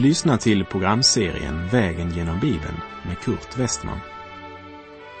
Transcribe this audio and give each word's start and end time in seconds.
Du 0.00 0.06
lyssnar 0.06 0.36
till 0.36 0.64
programserien 0.64 1.68
Vägen 1.68 2.10
genom 2.10 2.40
Bibeln 2.40 2.80
med 3.06 3.18
Kurt 3.18 3.58
Westman. 3.58 4.00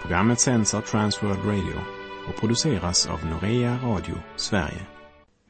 Programmet 0.02 0.40
sänds 0.40 0.74
av 0.74 0.80
Transworld 0.80 1.44
Radio 1.44 1.80
och 2.28 2.40
produceras 2.40 3.06
av 3.06 3.26
Norea 3.26 3.78
Radio 3.82 4.14
Sverige. 4.36 4.86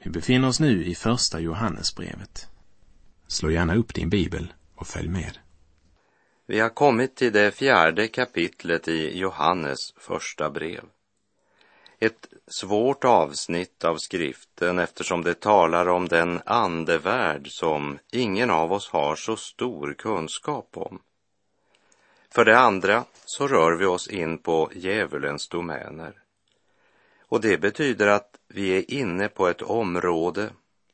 Vi 0.04 0.10
befinner 0.10 0.48
oss 0.48 0.60
nu 0.60 0.84
i 0.84 0.94
Första 0.94 1.40
Johannesbrevet. 1.40 2.48
Slå 3.26 3.50
gärna 3.50 3.74
upp 3.74 3.94
din 3.94 4.10
bibel 4.10 4.52
och 4.74 4.86
följ 4.86 5.08
med. 5.08 5.38
Vi 6.46 6.60
har 6.60 6.68
kommit 6.68 7.16
till 7.16 7.32
det 7.32 7.50
fjärde 7.50 8.08
kapitlet 8.08 8.88
i 8.88 9.18
Johannes 9.18 9.92
första 9.96 10.50
brev. 10.50 10.82
Ett 12.02 12.28
svårt 12.46 13.04
avsnitt 13.04 13.84
av 13.84 13.96
skriften 13.96 14.78
eftersom 14.78 15.22
det 15.22 15.40
talar 15.40 15.88
om 15.88 16.08
den 16.08 16.40
andevärld 16.44 17.50
som 17.50 17.98
ingen 18.12 18.50
av 18.50 18.72
oss 18.72 18.88
har 18.88 19.16
så 19.16 19.36
stor 19.36 19.94
kunskap 19.94 20.68
om. 20.72 21.02
För 22.34 22.44
det 22.44 22.58
andra 22.58 23.04
så 23.24 23.48
rör 23.48 23.72
vi 23.72 23.84
oss 23.84 24.08
in 24.08 24.38
på 24.38 24.70
djävulens 24.74 25.48
domäner. 25.48 26.12
Och 27.20 27.40
det 27.40 27.58
betyder 27.58 28.06
att 28.06 28.38
vi 28.48 28.78
är 28.78 28.90
inne 28.90 29.28
på 29.28 29.48
ett 29.48 29.62
område 29.62 30.50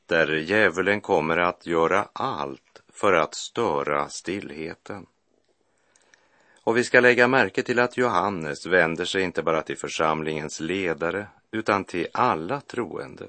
där 0.06 0.36
djävulen 0.36 1.00
kommer 1.00 1.36
att 1.36 1.66
göra 1.66 2.08
allt 2.12 2.82
för 2.92 3.12
att 3.12 3.34
störa 3.34 4.08
stillheten. 4.08 5.06
Och 6.66 6.76
vi 6.76 6.84
ska 6.84 7.00
lägga 7.00 7.28
märke 7.28 7.62
till 7.62 7.78
att 7.78 7.96
Johannes 7.96 8.66
vänder 8.66 9.04
sig 9.04 9.22
inte 9.22 9.42
bara 9.42 9.62
till 9.62 9.78
församlingens 9.78 10.60
ledare 10.60 11.26
utan 11.50 11.84
till 11.84 12.06
alla 12.12 12.60
troende. 12.60 13.28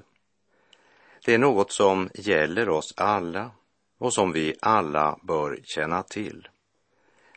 Det 1.24 1.34
är 1.34 1.38
något 1.38 1.72
som 1.72 2.10
gäller 2.14 2.68
oss 2.68 2.94
alla 2.96 3.50
och 3.98 4.12
som 4.12 4.32
vi 4.32 4.54
alla 4.60 5.18
bör 5.22 5.60
känna 5.64 6.02
till. 6.02 6.48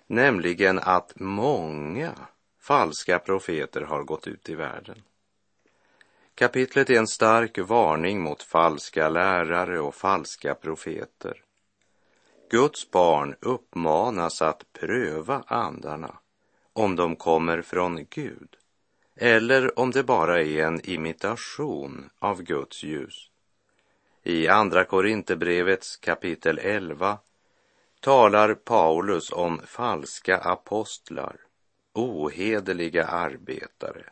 Nämligen 0.07 0.79
att 0.79 1.13
många 1.15 2.11
falska 2.61 3.19
profeter 3.19 3.81
har 3.81 4.03
gått 4.03 4.27
ut 4.27 4.49
i 4.49 4.55
världen. 4.55 5.01
Kapitlet 6.35 6.89
är 6.89 6.97
en 6.97 7.07
stark 7.07 7.57
varning 7.57 8.21
mot 8.21 8.43
falska 8.43 9.09
lärare 9.09 9.79
och 9.79 9.95
falska 9.95 10.55
profeter. 10.55 11.43
Guds 12.51 12.91
barn 12.91 13.35
uppmanas 13.41 14.41
att 14.41 14.73
pröva 14.73 15.43
andarna 15.47 16.19
om 16.73 16.95
de 16.95 17.15
kommer 17.15 17.61
från 17.61 18.05
Gud 18.09 18.55
eller 19.15 19.79
om 19.79 19.91
det 19.91 20.03
bara 20.03 20.41
är 20.41 20.63
en 20.63 20.89
imitation 20.89 22.09
av 22.19 22.41
Guds 22.41 22.83
ljus. 22.83 23.29
I 24.23 24.47
Andra 24.47 24.83
Korinthierbrevets 24.83 25.97
kapitel 25.97 26.59
11 26.59 27.19
talar 27.99 28.53
Paulus 28.53 29.31
om 29.31 29.61
falska 29.65 30.37
apostlar, 30.37 31.35
ohederliga 31.93 33.05
arbetare, 33.05 34.03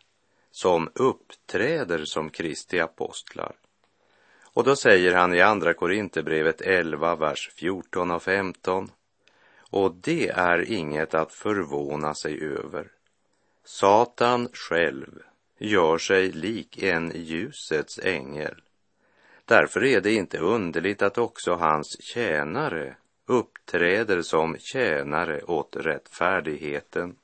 som 0.51 0.89
uppträder 0.95 2.05
som 2.05 2.29
Kristi 2.29 2.79
apostlar. 2.79 3.55
Och 4.53 4.63
då 4.63 4.75
säger 4.75 5.15
han 5.15 5.33
i 5.33 5.41
Andra 5.41 5.73
Korinthierbrevet 5.73 6.61
11, 6.61 7.15
vers 7.15 7.51
14 7.55 8.11
och 8.11 8.23
15. 8.23 8.91
Och 9.71 9.95
det 9.95 10.29
är 10.29 10.71
inget 10.71 11.13
att 11.13 11.33
förvåna 11.33 12.13
sig 12.13 12.43
över. 12.43 12.91
Satan 13.63 14.49
själv 14.53 15.21
gör 15.57 15.97
sig 15.97 16.31
lik 16.31 16.83
en 16.83 17.11
ljusets 17.15 17.99
ängel. 17.99 18.61
Därför 19.45 19.83
är 19.83 20.01
det 20.01 20.13
inte 20.13 20.37
underligt 20.37 21.01
att 21.01 21.17
också 21.17 21.53
hans 21.53 21.97
tjänare 22.01 22.95
uppträder 23.25 24.21
som 24.21 24.57
tjänare 24.59 25.41
åt 25.43 25.75
rättfärdigheten. 25.75 27.15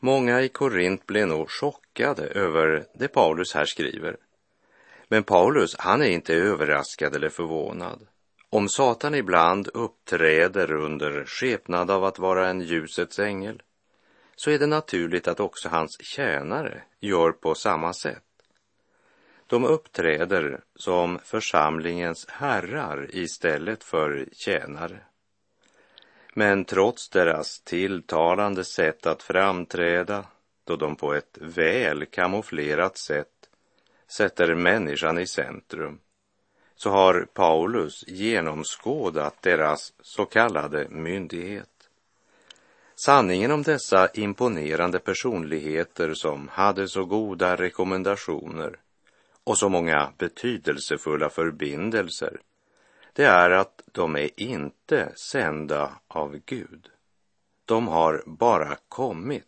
Många 0.00 0.42
i 0.42 0.48
Korint 0.48 1.06
blev 1.06 1.26
nog 1.26 1.50
chockade 1.50 2.26
över 2.26 2.86
det 2.94 3.08
Paulus 3.08 3.54
här 3.54 3.64
skriver. 3.64 4.16
Men 5.08 5.22
Paulus, 5.22 5.76
han 5.78 6.02
är 6.02 6.08
inte 6.08 6.34
överraskad 6.34 7.16
eller 7.16 7.28
förvånad. 7.28 8.06
Om 8.50 8.68
Satan 8.68 9.14
ibland 9.14 9.68
uppträder 9.74 10.72
under 10.72 11.24
skepnad 11.24 11.90
av 11.90 12.04
att 12.04 12.18
vara 12.18 12.48
en 12.48 12.60
ljusets 12.60 13.18
ängel, 13.18 13.62
så 14.36 14.50
är 14.50 14.58
det 14.58 14.66
naturligt 14.66 15.28
att 15.28 15.40
också 15.40 15.68
hans 15.68 16.00
tjänare 16.00 16.82
gör 17.00 17.32
på 17.32 17.54
samma 17.54 17.92
sätt. 17.92 18.22
De 19.46 19.64
uppträder 19.64 20.60
som 20.74 21.18
församlingens 21.24 22.26
herrar 22.28 23.08
istället 23.10 23.84
för 23.84 24.28
tjänare. 24.32 25.00
Men 26.34 26.64
trots 26.64 27.08
deras 27.08 27.60
tilltalande 27.60 28.64
sätt 28.64 29.06
att 29.06 29.22
framträda, 29.22 30.24
då 30.64 30.76
de 30.76 30.96
på 30.96 31.14
ett 31.14 31.38
väl 31.40 32.06
kamouflerat 32.06 32.96
sätt 32.96 33.37
sätter 34.08 34.54
människan 34.54 35.18
i 35.18 35.26
centrum, 35.26 36.00
så 36.76 36.90
har 36.90 37.26
Paulus 37.32 38.04
genomskådat 38.06 39.42
deras 39.42 39.92
så 40.00 40.24
kallade 40.24 40.88
myndighet. 40.88 41.68
Sanningen 42.94 43.50
om 43.50 43.62
dessa 43.62 44.08
imponerande 44.14 44.98
personligheter 44.98 46.14
som 46.14 46.48
hade 46.48 46.88
så 46.88 47.04
goda 47.04 47.56
rekommendationer 47.56 48.80
och 49.44 49.58
så 49.58 49.68
många 49.68 50.12
betydelsefulla 50.18 51.30
förbindelser, 51.30 52.40
det 53.12 53.24
är 53.24 53.50
att 53.50 53.82
de 53.92 54.16
är 54.16 54.40
inte 54.40 55.12
sända 55.16 55.92
av 56.08 56.40
Gud. 56.46 56.90
De 57.64 57.88
har 57.88 58.22
bara 58.26 58.76
kommit. 58.88 59.47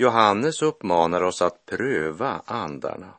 Johannes 0.00 0.62
uppmanar 0.62 1.22
oss 1.22 1.42
att 1.42 1.66
pröva 1.66 2.42
andarna. 2.44 3.12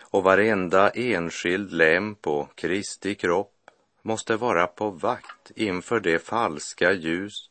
Och 0.00 0.22
varenda 0.22 0.90
enskild 0.90 1.72
lem 1.72 2.14
på 2.14 2.48
Kristi 2.54 3.14
kropp 3.14 3.70
måste 4.02 4.36
vara 4.36 4.66
på 4.66 4.90
vakt 4.90 5.50
inför 5.56 6.00
det 6.00 6.18
falska 6.18 6.92
ljus 6.92 7.50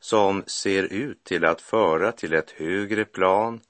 som 0.00 0.44
ser 0.46 0.82
ut 0.82 1.24
till 1.24 1.44
att 1.44 1.60
föra 1.60 2.12
till 2.12 2.32
ett 2.32 2.50
högre 2.50 3.04
plan, 3.04 3.60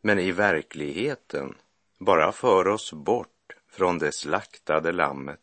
men 0.00 0.18
i 0.18 0.32
verkligheten 0.32 1.54
bara 1.98 2.32
för 2.32 2.68
oss 2.68 2.92
bort 2.92 3.56
från 3.70 3.98
det 3.98 4.12
slaktade 4.12 4.92
lammet. 4.92 5.40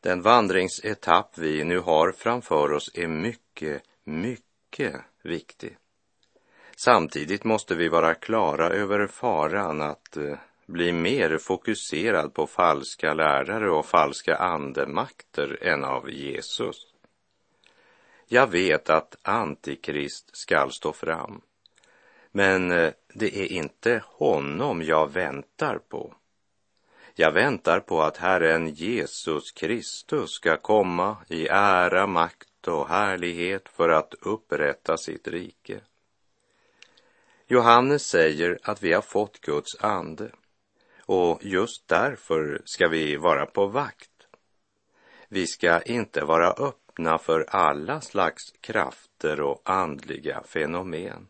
Den 0.00 0.22
vandringsetapp 0.22 1.38
vi 1.38 1.64
nu 1.64 1.78
har 1.78 2.12
framför 2.12 2.72
oss 2.72 2.90
är 2.94 3.08
mycket, 3.08 3.82
mycket 4.04 4.94
viktig. 5.22 5.76
Samtidigt 6.76 7.44
måste 7.44 7.74
vi 7.74 7.88
vara 7.88 8.14
klara 8.14 8.68
över 8.68 9.06
faran 9.06 9.80
att 9.80 10.16
eh, 10.16 10.34
bli 10.66 10.92
mer 10.92 11.38
fokuserad 11.38 12.34
på 12.34 12.46
falska 12.46 13.14
lärare 13.14 13.70
och 13.70 13.86
falska 13.86 14.36
andemakter 14.36 15.58
än 15.62 15.84
av 15.84 16.10
Jesus. 16.10 16.86
Jag 18.28 18.46
vet 18.46 18.90
att 18.90 19.16
Antikrist 19.22 20.36
skall 20.36 20.72
stå 20.72 20.92
fram, 20.92 21.40
men 22.30 22.72
eh, 22.72 22.92
det 23.14 23.38
är 23.38 23.52
inte 23.52 24.02
honom 24.06 24.82
jag 24.82 25.12
väntar 25.12 25.78
på. 25.88 26.14
Jag 27.14 27.32
väntar 27.32 27.80
på 27.80 28.02
att 28.02 28.16
Herren 28.16 28.68
Jesus 28.68 29.52
Kristus 29.52 30.30
ska 30.30 30.56
komma 30.56 31.16
i 31.28 31.48
ära, 31.50 32.06
makt 32.06 32.68
och 32.68 32.88
härlighet 32.88 33.68
för 33.68 33.88
att 33.88 34.14
upprätta 34.20 34.96
sitt 34.96 35.28
rike. 35.28 35.80
Johannes 37.52 38.06
säger 38.06 38.58
att 38.62 38.82
vi 38.82 38.92
har 38.92 39.02
fått 39.02 39.40
Guds 39.40 39.80
ande 39.80 40.30
och 41.06 41.44
just 41.44 41.88
därför 41.88 42.62
ska 42.64 42.88
vi 42.88 43.16
vara 43.16 43.46
på 43.46 43.66
vakt. 43.66 44.26
Vi 45.28 45.46
ska 45.46 45.82
inte 45.82 46.24
vara 46.24 46.50
öppna 46.50 47.18
för 47.18 47.46
alla 47.48 48.00
slags 48.00 48.42
krafter 48.60 49.40
och 49.40 49.62
andliga 49.64 50.42
fenomen. 50.42 51.28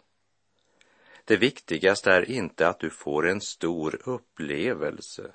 Det 1.25 1.37
viktigaste 1.37 2.11
är 2.11 2.31
inte 2.31 2.69
att 2.69 2.81
du 2.81 2.91
får 2.91 3.29
en 3.29 3.41
stor 3.41 4.01
upplevelse, 4.05 5.33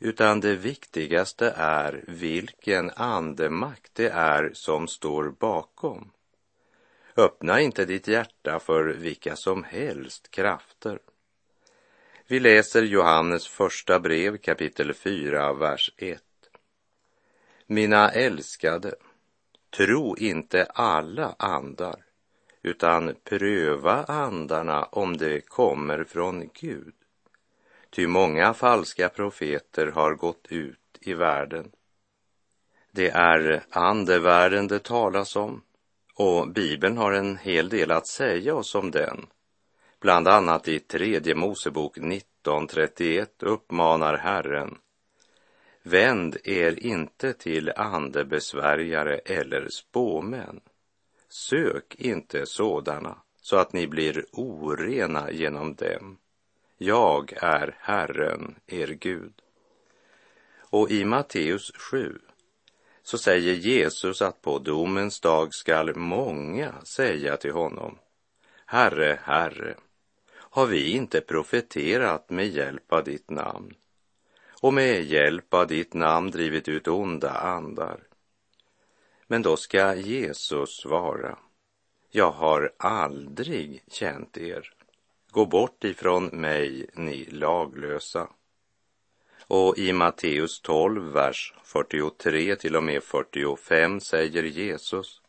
utan 0.00 0.40
det 0.40 0.56
viktigaste 0.56 1.54
är 1.56 2.04
vilken 2.08 2.90
andemakt 2.90 3.94
det 3.94 4.08
är 4.08 4.50
som 4.54 4.88
står 4.88 5.30
bakom. 5.30 6.10
Öppna 7.18 7.60
inte 7.60 7.84
ditt 7.84 8.08
hjärta 8.08 8.58
för 8.58 8.84
vilka 8.84 9.36
som 9.36 9.64
helst 9.64 10.30
krafter. 10.30 10.98
Vi 12.26 12.40
läser 12.40 12.82
Johannes 12.82 13.48
första 13.48 14.00
brev 14.00 14.36
kapitel 14.36 14.94
4, 14.94 15.52
vers 15.52 15.92
1. 15.96 16.22
Mina 17.66 18.10
älskade, 18.10 18.94
tro 19.76 20.16
inte 20.16 20.64
alla 20.64 21.34
andar, 21.38 22.04
utan 22.62 23.14
pröva 23.24 24.04
andarna 24.04 24.84
om 24.84 25.16
de 25.16 25.40
kommer 25.40 26.04
från 26.04 26.50
Gud. 26.54 26.94
Ty 27.90 28.06
många 28.06 28.54
falska 28.54 29.08
profeter 29.08 29.86
har 29.86 30.14
gått 30.14 30.46
ut 30.48 30.98
i 31.00 31.14
världen. 31.14 31.70
Det 32.90 33.08
är 33.10 33.64
andevärlden 33.70 34.68
det 34.68 34.82
talas 34.82 35.36
om 35.36 35.62
och 36.16 36.48
Bibeln 36.48 36.96
har 36.96 37.12
en 37.12 37.36
hel 37.36 37.68
del 37.68 37.90
att 37.90 38.06
säga 38.06 38.54
oss 38.54 38.74
om 38.74 38.90
den. 38.90 39.26
Bland 40.00 40.28
annat 40.28 40.68
i 40.68 40.78
tredje 40.78 41.34
Mosebok 41.34 41.98
19.31 41.98 43.26
uppmanar 43.40 44.16
Herren 44.16 44.78
Vänd 45.82 46.36
er 46.44 46.86
inte 46.86 47.32
till 47.32 47.72
andebesvärjare 47.76 49.18
eller 49.18 49.68
spåmän. 49.68 50.60
Sök 51.28 51.94
inte 51.94 52.46
sådana 52.46 53.16
så 53.40 53.56
att 53.56 53.72
ni 53.72 53.86
blir 53.86 54.24
orena 54.32 55.30
genom 55.30 55.74
dem. 55.74 56.18
Jag 56.78 57.32
är 57.36 57.76
Herren, 57.80 58.54
er 58.66 58.86
Gud. 58.86 59.32
Och 60.58 60.90
i 60.90 61.04
Matteus 61.04 61.72
7 61.76 62.18
så 63.06 63.18
säger 63.18 63.54
Jesus 63.54 64.22
att 64.22 64.42
på 64.42 64.58
domens 64.58 65.20
dag 65.20 65.54
skall 65.54 65.96
många 65.96 66.74
säga 66.84 67.36
till 67.36 67.52
honom, 67.52 67.98
Herre, 68.66 69.20
Herre, 69.22 69.74
har 70.34 70.66
vi 70.66 70.90
inte 70.90 71.20
profeterat 71.20 72.30
med 72.30 72.48
hjälp 72.48 72.92
av 72.92 73.04
ditt 73.04 73.30
namn 73.30 73.74
och 74.60 74.74
med 74.74 75.04
hjälp 75.04 75.54
av 75.54 75.66
ditt 75.66 75.94
namn 75.94 76.30
drivit 76.30 76.68
ut 76.68 76.88
onda 76.88 77.30
andar? 77.30 78.00
Men 79.26 79.42
då 79.42 79.56
ska 79.56 79.94
Jesus 79.94 80.76
svara, 80.76 81.38
jag 82.10 82.30
har 82.30 82.72
aldrig 82.76 83.82
känt 83.90 84.36
er. 84.36 84.72
Gå 85.30 85.46
bort 85.46 85.84
ifrån 85.84 86.26
mig, 86.26 86.86
ni 86.94 87.24
laglösa. 87.24 88.28
Och 89.48 89.78
i 89.78 89.92
Matteus 89.92 90.60
12, 90.60 91.12
vers 91.12 91.54
43 91.62 92.56
till 92.56 92.76
och 92.76 92.82
med 92.82 93.02
45 93.02 94.00
säger 94.00 94.42
Jesus 94.42 95.20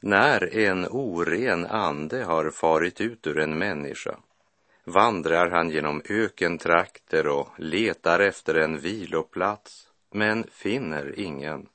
När 0.00 0.56
en 0.56 0.86
oren 0.86 1.66
ande 1.66 2.24
har 2.24 2.50
farit 2.50 3.00
ut 3.00 3.26
ur 3.26 3.38
en 3.38 3.58
människa 3.58 4.18
vandrar 4.84 5.50
han 5.50 5.70
genom 5.70 6.02
ökentrakter 6.08 7.26
och 7.26 7.48
letar 7.58 8.20
efter 8.20 8.54
en 8.54 8.78
viloplats, 8.78 9.88
men 10.10 10.44
finner 10.50 11.18
ingen. 11.18 11.68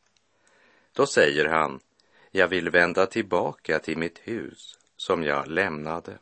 Då 0.94 1.06
säger 1.06 1.46
han, 1.46 1.80
jag 2.32 2.48
vill 2.48 2.70
vända 2.70 3.06
tillbaka 3.06 3.80
till 3.80 3.98
mitt 3.98 4.20
hus 4.24 4.78
som 4.98 5.24
jag 5.24 5.48
lämnade. 5.48 6.18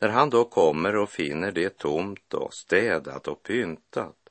När 0.00 0.08
han 0.08 0.30
då 0.30 0.44
kommer 0.44 0.96
och 0.96 1.10
finner 1.10 1.52
det 1.52 1.78
tomt 1.78 2.34
och 2.34 2.54
städat 2.54 3.28
och 3.28 3.42
pyntat 3.42 4.21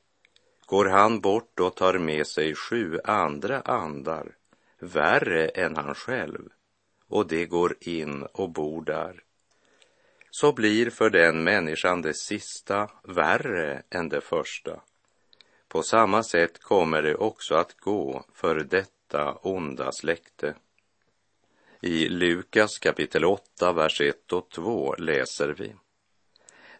går 0.72 0.84
han 0.84 1.20
bort 1.20 1.60
och 1.60 1.76
tar 1.76 1.98
med 1.98 2.26
sig 2.26 2.54
sju 2.54 2.98
andra 3.04 3.60
andar, 3.60 4.36
värre 4.78 5.48
än 5.48 5.76
han 5.76 5.94
själv, 5.94 6.48
och 7.08 7.26
det 7.26 7.46
går 7.46 7.76
in 7.80 8.22
och 8.22 8.50
bor 8.50 8.84
där. 8.84 9.22
Så 10.30 10.52
blir 10.52 10.90
för 10.90 11.10
den 11.10 11.44
människan 11.44 12.02
det 12.02 12.14
sista 12.14 12.90
värre 13.04 13.82
än 13.90 14.08
det 14.08 14.20
första. 14.20 14.80
På 15.68 15.82
samma 15.82 16.22
sätt 16.22 16.62
kommer 16.62 17.02
det 17.02 17.14
också 17.14 17.54
att 17.54 17.76
gå 17.76 18.24
för 18.34 18.54
detta 18.54 19.32
onda 19.32 19.92
släkte. 19.92 20.54
I 21.80 22.08
Lukas 22.08 22.78
kapitel 22.78 23.24
8, 23.24 23.72
vers 23.72 24.00
1 24.00 24.32
och 24.32 24.50
2 24.50 24.94
läser 24.94 25.48
vi. 25.48 25.74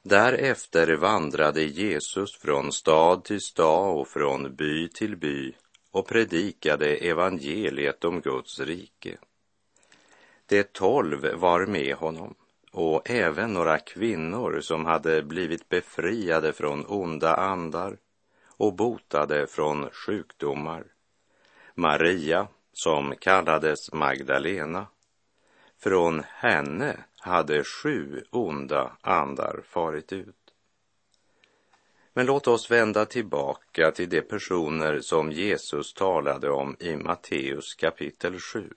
Därefter 0.04 0.96
vandrade 0.96 1.62
Jesus 1.62 2.38
från 2.38 2.72
stad 2.72 3.24
till 3.24 3.40
stad 3.40 3.96
och 3.96 4.08
från 4.08 4.54
by 4.54 4.88
till 4.88 5.16
by 5.16 5.52
och 5.90 6.08
predikade 6.08 6.96
evangeliet 6.96 8.04
om 8.04 8.20
Guds 8.20 8.60
rike. 8.60 9.18
De 10.46 10.62
tolv 10.62 11.34
var 11.34 11.66
med 11.66 11.94
honom 11.94 12.34
och 12.72 13.10
även 13.10 13.52
några 13.52 13.78
kvinnor 13.78 14.60
som 14.60 14.86
hade 14.86 15.22
blivit 15.22 15.68
befriade 15.68 16.52
från 16.52 16.86
onda 16.86 17.34
andar 17.34 17.96
och 18.46 18.74
botade 18.74 19.46
från 19.46 19.90
sjukdomar. 19.90 20.84
Maria, 21.74 22.48
som 22.72 23.14
kallades 23.16 23.92
Magdalena, 23.92 24.86
från 25.82 26.22
henne 26.28 26.96
hade 27.22 27.64
sju 27.64 28.24
onda 28.30 28.96
andar 29.00 29.62
farit 29.68 30.12
ut. 30.12 30.36
Men 32.12 32.26
låt 32.26 32.46
oss 32.46 32.70
vända 32.70 33.04
tillbaka 33.04 33.90
till 33.90 34.08
de 34.08 34.22
personer 34.22 35.00
som 35.00 35.32
Jesus 35.32 35.94
talade 35.94 36.50
om 36.50 36.76
i 36.80 36.96
Matteus 36.96 37.74
kapitel 37.74 38.40
7 38.40 38.70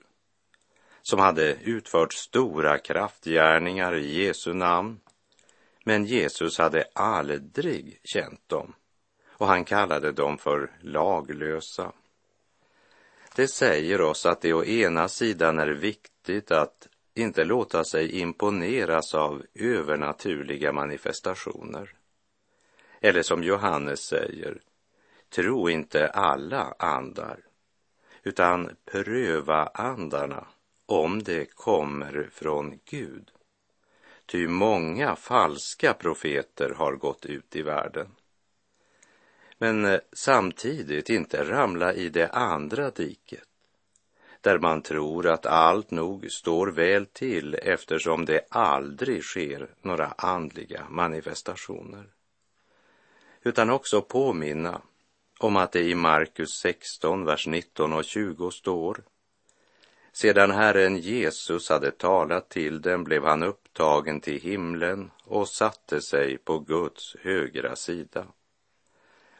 som 1.02 1.18
hade 1.18 1.56
utfört 1.62 2.12
stora 2.12 2.78
kraftgärningar 2.78 3.94
i 3.94 4.24
Jesu 4.24 4.54
namn. 4.54 5.00
Men 5.84 6.04
Jesus 6.04 6.58
hade 6.58 6.84
aldrig 6.92 8.00
känt 8.04 8.48
dem 8.48 8.74
och 9.28 9.46
han 9.46 9.64
kallade 9.64 10.12
dem 10.12 10.38
för 10.38 10.70
laglösa. 10.80 11.92
Det 13.36 13.48
säger 13.48 14.00
oss 14.00 14.26
att 14.26 14.40
det 14.40 14.52
å 14.52 14.64
ena 14.64 15.08
sidan 15.08 15.58
är 15.58 15.68
viktigt 15.68 16.50
att 16.50 16.88
inte 17.16 17.44
låta 17.44 17.84
sig 17.84 18.20
imponeras 18.20 19.14
av 19.14 19.42
övernaturliga 19.54 20.72
manifestationer. 20.72 21.94
Eller 23.00 23.22
som 23.22 23.42
Johannes 23.42 24.00
säger, 24.00 24.60
tro 25.28 25.70
inte 25.70 26.08
alla 26.08 26.74
andar, 26.78 27.38
utan 28.22 28.76
pröva 28.84 29.66
andarna 29.66 30.46
om 30.86 31.22
det 31.22 31.54
kommer 31.54 32.28
från 32.32 32.78
Gud. 32.84 33.30
Ty 34.26 34.48
många 34.48 35.16
falska 35.16 35.94
profeter 35.94 36.74
har 36.76 36.92
gått 36.92 37.26
ut 37.26 37.56
i 37.56 37.62
världen. 37.62 38.08
Men 39.58 39.84
eh, 39.84 40.00
samtidigt 40.12 41.10
inte 41.10 41.44
ramla 41.44 41.94
i 41.94 42.08
det 42.08 42.28
andra 42.28 42.90
diket 42.90 43.48
där 44.46 44.58
man 44.58 44.82
tror 44.82 45.26
att 45.26 45.46
allt 45.46 45.90
nog 45.90 46.30
står 46.30 46.66
väl 46.66 47.06
till 47.06 47.54
eftersom 47.54 48.24
det 48.24 48.46
aldrig 48.50 49.24
sker 49.24 49.68
några 49.80 50.06
andliga 50.06 50.86
manifestationer. 50.90 52.06
Utan 53.42 53.70
också 53.70 54.02
påminna 54.02 54.80
om 55.38 55.56
att 55.56 55.72
det 55.72 55.82
i 55.82 55.94
Markus 55.94 56.50
16, 56.50 57.24
vers 57.24 57.46
19 57.46 57.92
och 57.92 58.04
20 58.04 58.50
står 58.50 59.02
sedan 60.12 60.50
Herren 60.50 60.96
Jesus 60.96 61.68
hade 61.68 61.90
talat 61.90 62.48
till 62.48 62.80
dem 62.80 63.04
blev 63.04 63.24
han 63.24 63.42
upptagen 63.42 64.20
till 64.20 64.40
himlen 64.40 65.10
och 65.24 65.48
satte 65.48 66.00
sig 66.00 66.38
på 66.38 66.58
Guds 66.58 67.16
högra 67.20 67.76
sida. 67.76 68.26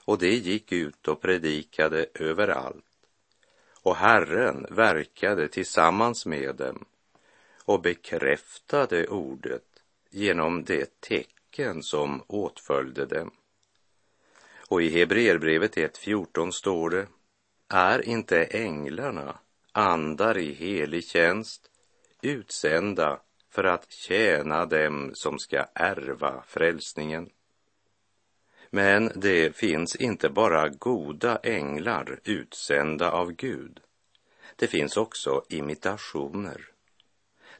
Och 0.04 0.18
det 0.18 0.34
gick 0.34 0.72
ut 0.72 1.08
och 1.08 1.20
predikade 1.20 2.06
överallt 2.14 2.85
och 3.86 3.96
Herren 3.96 4.66
verkade 4.70 5.48
tillsammans 5.48 6.26
med 6.26 6.56
dem 6.56 6.84
och 7.64 7.80
bekräftade 7.80 9.06
ordet 9.06 9.82
genom 10.10 10.64
det 10.64 11.00
tecken 11.00 11.82
som 11.82 12.22
åtföljde 12.26 13.06
dem. 13.06 13.30
Och 14.68 14.82
i 14.82 14.88
Hebreerbrevet 14.88 15.76
1.14 15.76 16.50
står 16.50 16.90
det, 16.90 17.06
är 17.68 18.08
inte 18.08 18.44
änglarna 18.44 19.38
andar 19.72 20.38
i 20.38 20.52
helig 20.52 21.04
tjänst 21.04 21.70
utsända 22.22 23.20
för 23.50 23.64
att 23.64 23.92
tjäna 23.92 24.66
dem 24.66 25.10
som 25.14 25.38
ska 25.38 25.64
ärva 25.74 26.42
frälsningen? 26.46 27.30
Men 28.76 29.12
det 29.14 29.56
finns 29.56 29.96
inte 29.96 30.28
bara 30.28 30.68
goda 30.68 31.38
änglar 31.42 32.20
utsända 32.24 33.10
av 33.10 33.32
Gud. 33.32 33.80
Det 34.56 34.66
finns 34.66 34.96
också 34.96 35.42
imitationer 35.48 36.68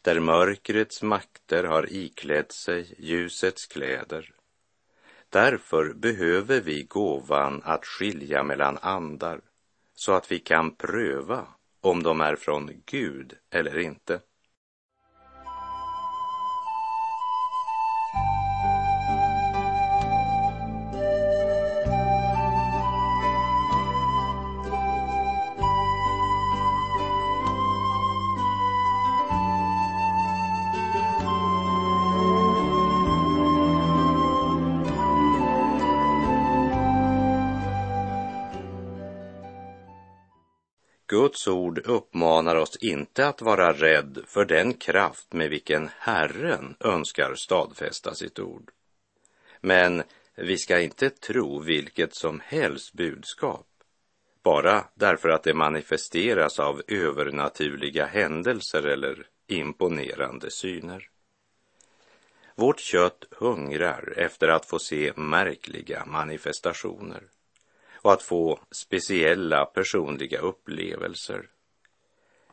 där 0.02 0.20
mörkrets 0.20 1.02
makter 1.02 1.64
har 1.64 1.92
iklätt 1.92 2.52
sig 2.52 2.94
ljusets 2.98 3.66
kläder. 3.66 4.34
Därför 5.30 5.92
behöver 5.94 6.60
vi 6.60 6.82
gåvan 6.82 7.62
att 7.64 7.86
skilja 7.86 8.42
mellan 8.42 8.78
andar 8.78 9.40
så 9.94 10.12
att 10.12 10.32
vi 10.32 10.38
kan 10.38 10.74
pröva 10.74 11.46
om 11.80 12.02
de 12.02 12.20
är 12.20 12.36
från 12.36 12.82
Gud 12.86 13.34
eller 13.50 13.78
inte. 13.78 14.20
Guds 41.36 41.48
ord 41.48 41.78
uppmanar 41.78 42.56
oss 42.56 42.76
inte 42.76 43.28
att 43.28 43.42
vara 43.42 43.72
rädd 43.72 44.18
för 44.26 44.44
den 44.44 44.74
kraft 44.74 45.32
med 45.32 45.50
vilken 45.50 45.90
Herren 45.98 46.76
önskar 46.80 47.34
stadfästa 47.34 48.14
sitt 48.14 48.38
ord. 48.38 48.70
Men 49.60 50.02
vi 50.34 50.58
ska 50.58 50.80
inte 50.80 51.10
tro 51.10 51.58
vilket 51.58 52.14
som 52.14 52.40
helst 52.44 52.92
budskap 52.92 53.66
bara 54.44 54.84
därför 54.94 55.28
att 55.28 55.42
det 55.42 55.54
manifesteras 55.54 56.58
av 56.58 56.82
övernaturliga 56.88 58.06
händelser 58.06 58.86
eller 58.86 59.26
imponerande 59.46 60.50
syner. 60.50 61.08
Vårt 62.54 62.80
kött 62.80 63.24
hungrar 63.30 64.14
efter 64.16 64.48
att 64.48 64.66
få 64.66 64.78
se 64.78 65.12
märkliga 65.16 66.04
manifestationer 66.06 67.22
och 68.06 68.12
att 68.12 68.22
få 68.22 68.58
speciella 68.70 69.64
personliga 69.64 70.40
upplevelser. 70.40 71.48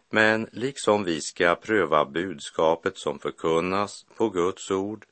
Men 0.10 0.50
liksom 0.52 1.04
vi 1.04 1.22
ska 1.22 1.56
pröva 1.56 2.06
budskapet 2.06 2.98
som 2.98 3.20
förkunnas 3.20 4.06
på 4.18 4.30
Guds 4.30 4.72
ord 4.72 5.06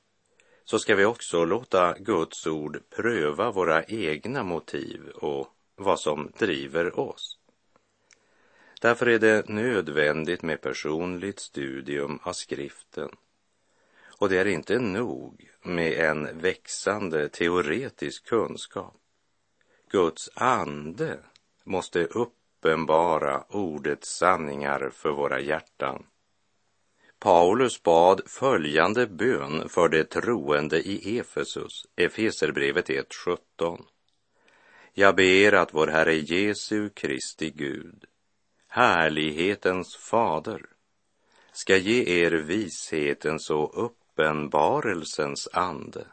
så 0.66 0.80
ska 0.80 0.96
vi 0.96 1.06
också 1.06 1.46
låta 1.46 1.94
Guds 2.00 2.48
ord 2.48 2.80
pröva 2.90 3.52
våra 3.52 3.84
egna 3.84 4.44
motiv 4.44 5.10
och 5.16 5.48
vad 5.76 6.00
som 6.00 6.32
driver 6.38 7.00
oss. 7.00 7.38
Därför 8.82 9.06
är 9.06 9.20
det 9.20 9.50
nödvändigt 9.50 10.42
med 10.42 10.62
personligt 10.62 11.40
studium 11.40 12.20
av 12.24 12.34
skriften. 12.34 13.10
Och 14.20 14.30
det 14.30 14.38
är 14.38 14.48
inte 14.48 14.80
nog 14.80 15.50
med 15.64 15.94
en 15.94 16.40
växande 16.40 17.30
teoretisk 17.30 18.26
kunskap. 18.26 19.01
Guds 19.92 20.30
ande 20.34 21.20
måste 21.64 22.06
uppenbara 22.06 23.44
ordets 23.50 24.18
sanningar 24.18 24.90
för 24.94 25.12
våra 25.12 25.40
hjärtan. 25.40 26.06
Paulus 27.20 27.84
bad 27.84 28.22
följande 28.26 29.08
bön 29.08 29.70
för 29.70 29.90
de 29.90 30.04
troende 30.04 30.80
i 30.80 31.20
Efesus, 31.20 31.88
Efeserbrevet 31.96 32.90
1.17. 32.90 33.82
Jag 34.94 35.16
ber 35.16 35.54
att 35.54 35.74
vår 35.74 35.88
Herre 35.88 36.16
Jesu 36.16 36.90
Kristi 36.90 37.50
Gud, 37.50 38.06
härlighetens 38.68 39.96
fader, 39.96 40.66
ska 41.52 41.78
ge 41.78 42.24
er 42.24 42.32
vishetens 42.32 43.50
och 43.50 43.86
uppenbarelsens 43.86 45.48
ande, 45.54 46.06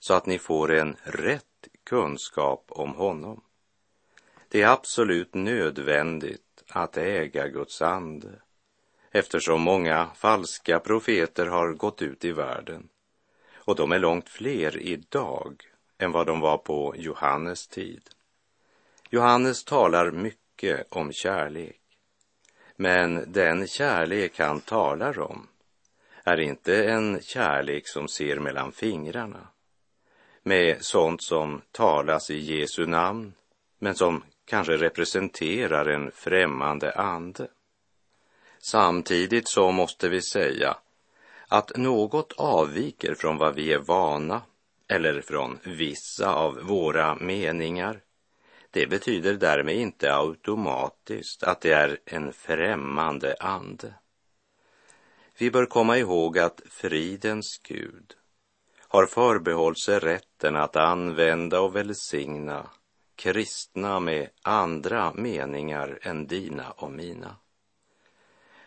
så 0.00 0.14
att 0.14 0.26
ni 0.26 0.38
får 0.38 0.72
en 0.72 0.96
rätt 1.02 1.47
kunskap 1.88 2.64
om 2.68 2.94
honom. 2.94 3.40
Det 4.48 4.62
är 4.62 4.68
absolut 4.68 5.34
nödvändigt 5.34 6.64
att 6.68 6.96
äga 6.96 7.48
Guds 7.48 7.82
ande, 7.82 8.28
eftersom 9.10 9.60
många 9.60 10.08
falska 10.14 10.80
profeter 10.80 11.46
har 11.46 11.72
gått 11.72 12.02
ut 12.02 12.24
i 12.24 12.32
världen, 12.32 12.88
och 13.54 13.76
de 13.76 13.92
är 13.92 13.98
långt 13.98 14.28
fler 14.28 14.78
idag 14.78 15.64
än 15.98 16.12
vad 16.12 16.26
de 16.26 16.40
var 16.40 16.58
på 16.58 16.94
Johannes 16.96 17.68
tid. 17.68 18.02
Johannes 19.10 19.64
talar 19.64 20.10
mycket 20.10 20.86
om 20.92 21.12
kärlek, 21.12 21.80
men 22.76 23.32
den 23.32 23.66
kärlek 23.66 24.38
han 24.38 24.60
talar 24.60 25.18
om 25.18 25.48
är 26.24 26.40
inte 26.40 26.84
en 26.84 27.20
kärlek 27.22 27.88
som 27.88 28.08
ser 28.08 28.38
mellan 28.38 28.72
fingrarna 28.72 29.48
med 30.48 30.84
sånt 30.84 31.22
som 31.22 31.62
talas 31.72 32.30
i 32.30 32.38
Jesu 32.38 32.86
namn, 32.86 33.32
men 33.78 33.94
som 33.94 34.22
kanske 34.44 34.76
representerar 34.76 35.86
en 35.86 36.10
främmande 36.10 36.92
ande. 36.92 37.48
Samtidigt 38.58 39.48
så 39.48 39.70
måste 39.70 40.08
vi 40.08 40.22
säga 40.22 40.76
att 41.48 41.76
något 41.76 42.32
avviker 42.36 43.14
från 43.14 43.38
vad 43.38 43.54
vi 43.54 43.72
är 43.72 43.78
vana 43.78 44.42
eller 44.88 45.20
från 45.20 45.58
vissa 45.62 46.34
av 46.34 46.58
våra 46.62 47.14
meningar, 47.14 48.00
det 48.70 48.86
betyder 48.86 49.34
därmed 49.34 49.76
inte 49.76 50.14
automatiskt 50.14 51.42
att 51.42 51.60
det 51.60 51.72
är 51.72 51.98
en 52.04 52.32
främmande 52.32 53.36
ande. 53.40 53.94
Vi 55.38 55.50
bör 55.50 55.66
komma 55.66 55.98
ihåg 55.98 56.38
att 56.38 56.62
fridens 56.70 57.60
Gud 57.62 58.17
har 58.88 59.06
förbehållit 59.06 59.82
sig 59.82 59.98
rätten 59.98 60.56
att 60.56 60.76
använda 60.76 61.60
och 61.60 61.76
välsigna 61.76 62.70
kristna 63.16 64.00
med 64.00 64.28
andra 64.42 65.12
meningar 65.14 65.98
än 66.02 66.26
dina 66.26 66.70
och 66.70 66.90
mina. 66.90 67.36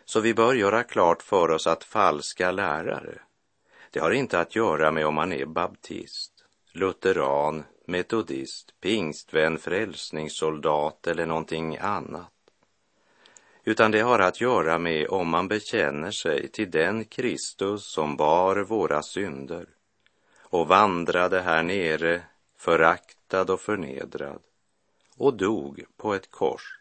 Så 0.04 0.20
vi 0.20 0.34
bör 0.34 0.54
göra 0.54 0.82
klart 0.82 1.22
för 1.22 1.50
oss 1.50 1.66
att 1.66 1.84
falska 1.84 2.52
lärare 2.52 3.18
det 3.92 4.00
har 4.00 4.10
inte 4.10 4.40
att 4.40 4.56
göra 4.56 4.90
med 4.90 5.06
om 5.06 5.14
man 5.14 5.32
är 5.32 5.46
baptist, 5.46 6.32
lutheran, 6.72 7.64
metodist, 7.86 8.80
pingstvän, 8.80 9.58
frälsningssoldat 9.58 11.06
eller 11.06 11.26
någonting 11.26 11.78
annat. 11.78 12.32
Utan 13.64 13.90
det 13.90 14.00
har 14.00 14.18
att 14.18 14.40
göra 14.40 14.78
med 14.78 15.08
om 15.08 15.28
man 15.28 15.48
bekänner 15.48 16.10
sig 16.10 16.48
till 16.48 16.70
den 16.70 17.04
Kristus 17.04 17.92
som 17.92 18.16
bar 18.16 18.56
våra 18.56 19.02
synder 19.02 19.66
och 20.52 20.68
vandrade 20.68 21.40
här 21.40 21.62
nere 21.62 22.22
föraktad 22.56 23.50
och 23.50 23.60
förnedrad 23.60 24.42
och 25.16 25.36
dog 25.36 25.84
på 25.96 26.14
ett 26.14 26.30
kors. 26.30 26.80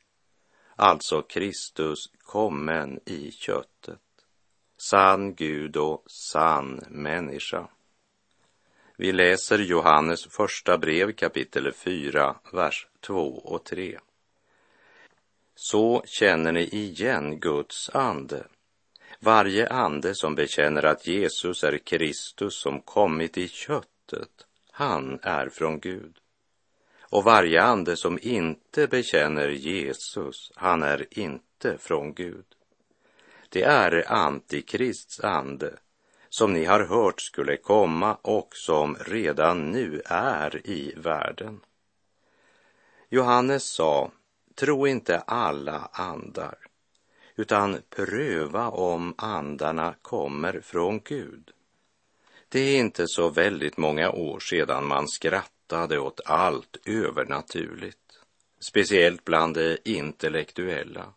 Alltså 0.75 1.21
Kristus 1.21 2.11
kommen 2.17 2.99
i 3.05 3.31
köttet 3.31 3.99
sann 4.77 5.35
Gud 5.35 5.77
och 5.77 6.03
sann 6.07 6.79
människa. 6.89 7.67
Vi 8.97 9.11
läser 9.11 9.59
Johannes 9.59 10.25
första 10.25 10.77
brev 10.77 11.11
kapitel 11.11 11.71
4, 11.71 12.35
vers 12.53 12.87
2 12.99 13.37
och 13.37 13.63
3. 13.63 13.99
Så 15.55 16.03
känner 16.05 16.51
ni 16.51 16.63
igen 16.63 17.39
Guds 17.39 17.89
ande. 17.89 18.47
Varje 19.23 19.67
ande 19.67 20.15
som 20.15 20.35
bekänner 20.35 20.85
att 20.85 21.07
Jesus 21.07 21.63
är 21.63 21.77
Kristus 21.77 22.55
som 22.55 22.81
kommit 22.81 23.37
i 23.37 23.47
köttet, 23.47 24.47
han 24.71 25.19
är 25.21 25.49
från 25.49 25.79
Gud. 25.79 26.17
Och 26.99 27.23
varje 27.23 27.61
ande 27.61 27.97
som 27.97 28.19
inte 28.21 28.87
bekänner 28.87 29.49
Jesus, 29.49 30.51
han 30.55 30.83
är 30.83 31.07
inte 31.11 31.77
från 31.77 32.13
Gud 32.13 32.45
det 33.51 33.63
är 33.63 34.11
Antikrists 34.11 35.19
ande 35.19 35.73
som 36.29 36.53
ni 36.53 36.65
har 36.65 36.79
hört 36.79 37.21
skulle 37.21 37.57
komma 37.57 38.17
och 38.21 38.55
som 38.55 38.95
redan 38.95 39.71
nu 39.71 40.01
är 40.05 40.67
i 40.67 40.93
världen. 40.97 41.59
Johannes 43.09 43.63
sa, 43.63 44.11
tro 44.55 44.87
inte 44.87 45.19
alla 45.19 45.89
andar, 45.91 46.57
utan 47.41 47.77
pröva 47.89 48.69
om 48.69 49.13
andarna 49.17 49.95
kommer 50.01 50.61
från 50.61 50.99
Gud. 51.03 51.51
Det 52.49 52.59
är 52.59 52.79
inte 52.79 53.07
så 53.07 53.29
väldigt 53.29 53.77
många 53.77 54.11
år 54.11 54.39
sedan 54.39 54.87
man 54.87 55.07
skrattade 55.07 55.99
åt 55.99 56.21
allt 56.25 56.77
övernaturligt, 56.85 57.97
speciellt 58.59 59.25
bland 59.25 59.55
de 59.55 59.77
intellektuella. 59.85 61.13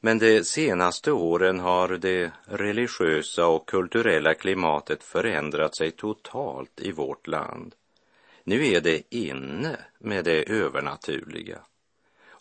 Men 0.00 0.18
de 0.18 0.44
senaste 0.44 1.12
åren 1.12 1.60
har 1.60 1.88
det 1.88 2.32
religiösa 2.44 3.46
och 3.46 3.68
kulturella 3.68 4.34
klimatet 4.34 5.02
förändrat 5.02 5.76
sig 5.76 5.90
totalt 5.90 6.80
i 6.80 6.92
vårt 6.92 7.26
land. 7.26 7.74
Nu 8.44 8.66
är 8.66 8.80
det 8.80 9.14
inne 9.14 9.76
med 9.98 10.24
det 10.24 10.50
övernaturliga 10.50 11.58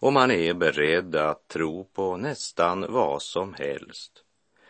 och 0.02 0.14
man 0.14 0.32
är 0.32 0.54
beredd 0.54 1.16
att 1.16 1.48
tro 1.48 1.84
på 1.84 2.18
nästan 2.18 2.86
vad 2.90 3.22
som 3.22 3.54
helst 3.54 4.24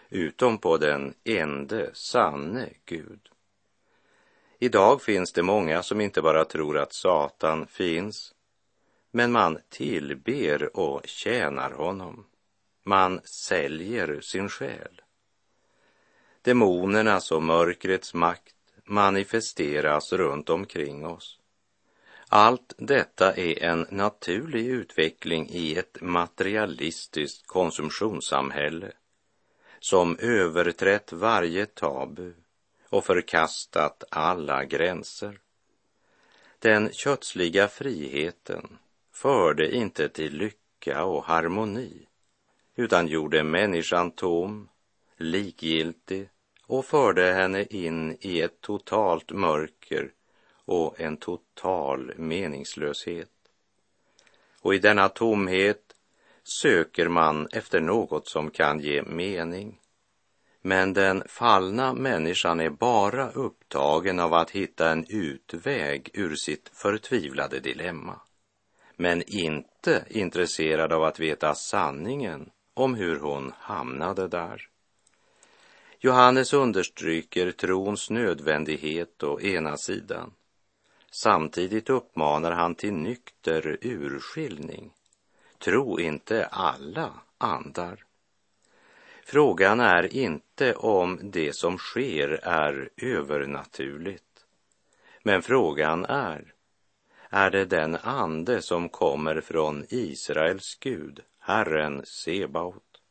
utom 0.09 0.57
på 0.57 0.77
den 0.77 1.13
ende 1.23 1.89
sanne 1.93 2.69
Gud. 2.85 3.29
Idag 4.59 5.01
finns 5.01 5.33
det 5.33 5.43
många 5.43 5.83
som 5.83 6.01
inte 6.01 6.21
bara 6.21 6.45
tror 6.45 6.77
att 6.77 6.93
Satan 6.93 7.67
finns, 7.67 8.33
men 9.11 9.31
man 9.31 9.59
tillber 9.69 10.77
och 10.77 11.01
tjänar 11.07 11.71
honom. 11.71 12.25
Man 12.83 13.21
säljer 13.23 14.21
sin 14.21 14.50
själ. 14.50 15.01
Demonernas 16.41 17.31
och 17.31 17.43
mörkrets 17.43 18.13
makt 18.13 18.55
manifesteras 18.85 20.13
runt 20.13 20.50
omkring 20.50 21.05
oss. 21.05 21.40
Allt 22.33 22.73
detta 22.77 23.35
är 23.35 23.63
en 23.63 23.85
naturlig 23.89 24.65
utveckling 24.65 25.50
i 25.50 25.75
ett 25.75 26.01
materialistiskt 26.01 27.47
konsumtionssamhälle 27.47 28.91
som 29.79 30.17
överträtt 30.19 31.13
varje 31.13 31.65
tabu 31.65 32.33
och 32.89 33.05
förkastat 33.05 34.03
alla 34.11 34.65
gränser. 34.65 35.39
Den 36.59 36.93
kötsliga 36.93 37.67
friheten 37.67 38.77
förde 39.11 39.75
inte 39.75 40.09
till 40.09 40.38
lycka 40.38 40.61
lycka 40.81 41.05
och 41.05 41.23
harmoni, 41.23 42.07
utan 42.75 43.07
gjorde 43.07 43.43
människan 43.43 44.11
tom, 44.11 44.69
likgiltig 45.17 46.29
och 46.67 46.85
förde 46.85 47.33
henne 47.33 47.63
in 47.63 48.17
i 48.21 48.41
ett 48.41 48.61
totalt 48.61 49.31
mörker 49.31 50.11
och 50.71 50.99
en 51.01 51.17
total 51.17 52.13
meningslöshet. 52.17 53.29
Och 54.61 54.75
i 54.75 54.77
denna 54.77 55.09
tomhet 55.09 55.95
söker 56.43 57.07
man 57.07 57.47
efter 57.51 57.79
något 57.79 58.27
som 58.27 58.51
kan 58.51 58.79
ge 58.79 59.03
mening. 59.03 59.79
Men 60.61 60.93
den 60.93 61.23
fallna 61.27 61.93
människan 61.93 62.59
är 62.59 62.69
bara 62.69 63.31
upptagen 63.31 64.19
av 64.19 64.33
att 64.33 64.51
hitta 64.51 64.91
en 64.91 65.05
utväg 65.09 66.09
ur 66.13 66.35
sitt 66.35 66.69
förtvivlade 66.73 67.59
dilemma, 67.59 68.21
men 68.95 69.23
inte 69.27 70.05
intresserad 70.09 70.93
av 70.93 71.03
att 71.03 71.19
veta 71.19 71.55
sanningen 71.55 72.49
om 72.73 72.95
hur 72.95 73.19
hon 73.19 73.53
hamnade 73.57 74.27
där. 74.27 74.67
Johannes 75.99 76.53
understryker 76.53 77.51
trons 77.51 78.09
nödvändighet 78.09 79.23
å 79.23 79.41
ena 79.41 79.77
sidan. 79.77 80.33
Samtidigt 81.13 81.89
uppmanar 81.89 82.51
han 82.51 82.75
till 82.75 82.93
nykter 82.93 83.77
urskiljning. 83.81 84.93
Tro 85.57 85.99
inte 85.99 86.45
alla 86.45 87.13
andar. 87.37 88.03
Frågan 89.25 89.79
är 89.79 90.15
inte 90.15 90.73
om 90.73 91.19
det 91.23 91.55
som 91.55 91.77
sker 91.77 92.29
är 92.43 92.89
övernaturligt. 92.97 94.45
Men 95.23 95.41
frågan 95.41 96.05
är, 96.05 96.53
är 97.29 97.51
det 97.51 97.65
den 97.65 97.95
ande 97.95 98.61
som 98.61 98.89
kommer 98.89 99.41
från 99.41 99.85
Israels 99.89 100.77
Gud, 100.79 101.19
Herren 101.39 102.05
Sebaot? 102.05 103.01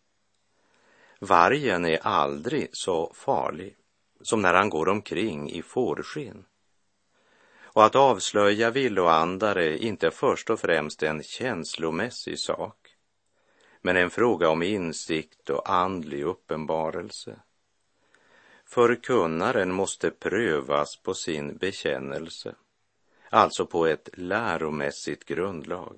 Vargen 1.18 1.84
är 1.84 1.98
aldrig 2.02 2.68
så 2.72 3.12
farlig 3.14 3.76
som 4.20 4.42
när 4.42 4.54
han 4.54 4.70
går 4.70 4.88
omkring 4.88 5.50
i 5.50 5.62
fårskinn. 5.62 6.44
Och 7.72 7.84
att 7.84 7.94
avslöja 7.94 8.70
villoandare 8.70 9.64
är 9.64 9.76
inte 9.76 10.10
först 10.10 10.50
och 10.50 10.60
främst 10.60 11.02
en 11.02 11.22
känslomässig 11.22 12.38
sak, 12.38 12.96
men 13.80 13.96
en 13.96 14.10
fråga 14.10 14.48
om 14.48 14.62
insikt 14.62 15.50
och 15.50 15.70
andlig 15.70 16.22
uppenbarelse. 16.22 17.40
Förkunnaren 18.64 19.72
måste 19.72 20.10
prövas 20.10 20.96
på 20.96 21.14
sin 21.14 21.56
bekännelse, 21.56 22.54
alltså 23.30 23.66
på 23.66 23.86
ett 23.86 24.08
läromässigt 24.12 25.24
grundlag. 25.24 25.96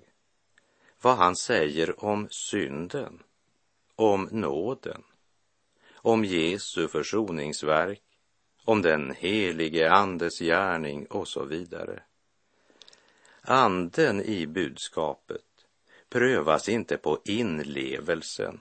Vad 1.01 1.17
han 1.17 1.37
säger 1.37 2.05
om 2.05 2.29
synden, 2.31 3.23
om 3.97 4.29
nåden, 4.33 5.03
om 5.95 6.25
Jesu 6.25 6.89
försoningsverk, 6.89 8.12
om 8.65 8.83
den 8.83 9.15
helige 9.19 9.91
Andes 9.91 10.39
gärning 10.39 11.07
och 11.07 11.29
så 11.29 11.45
vidare. 11.45 12.03
Anden 13.43 14.23
i 14.23 14.47
budskapet 14.47 15.45
prövas 16.09 16.69
inte 16.69 16.97
på 16.97 17.21
inlevelsen 17.25 18.61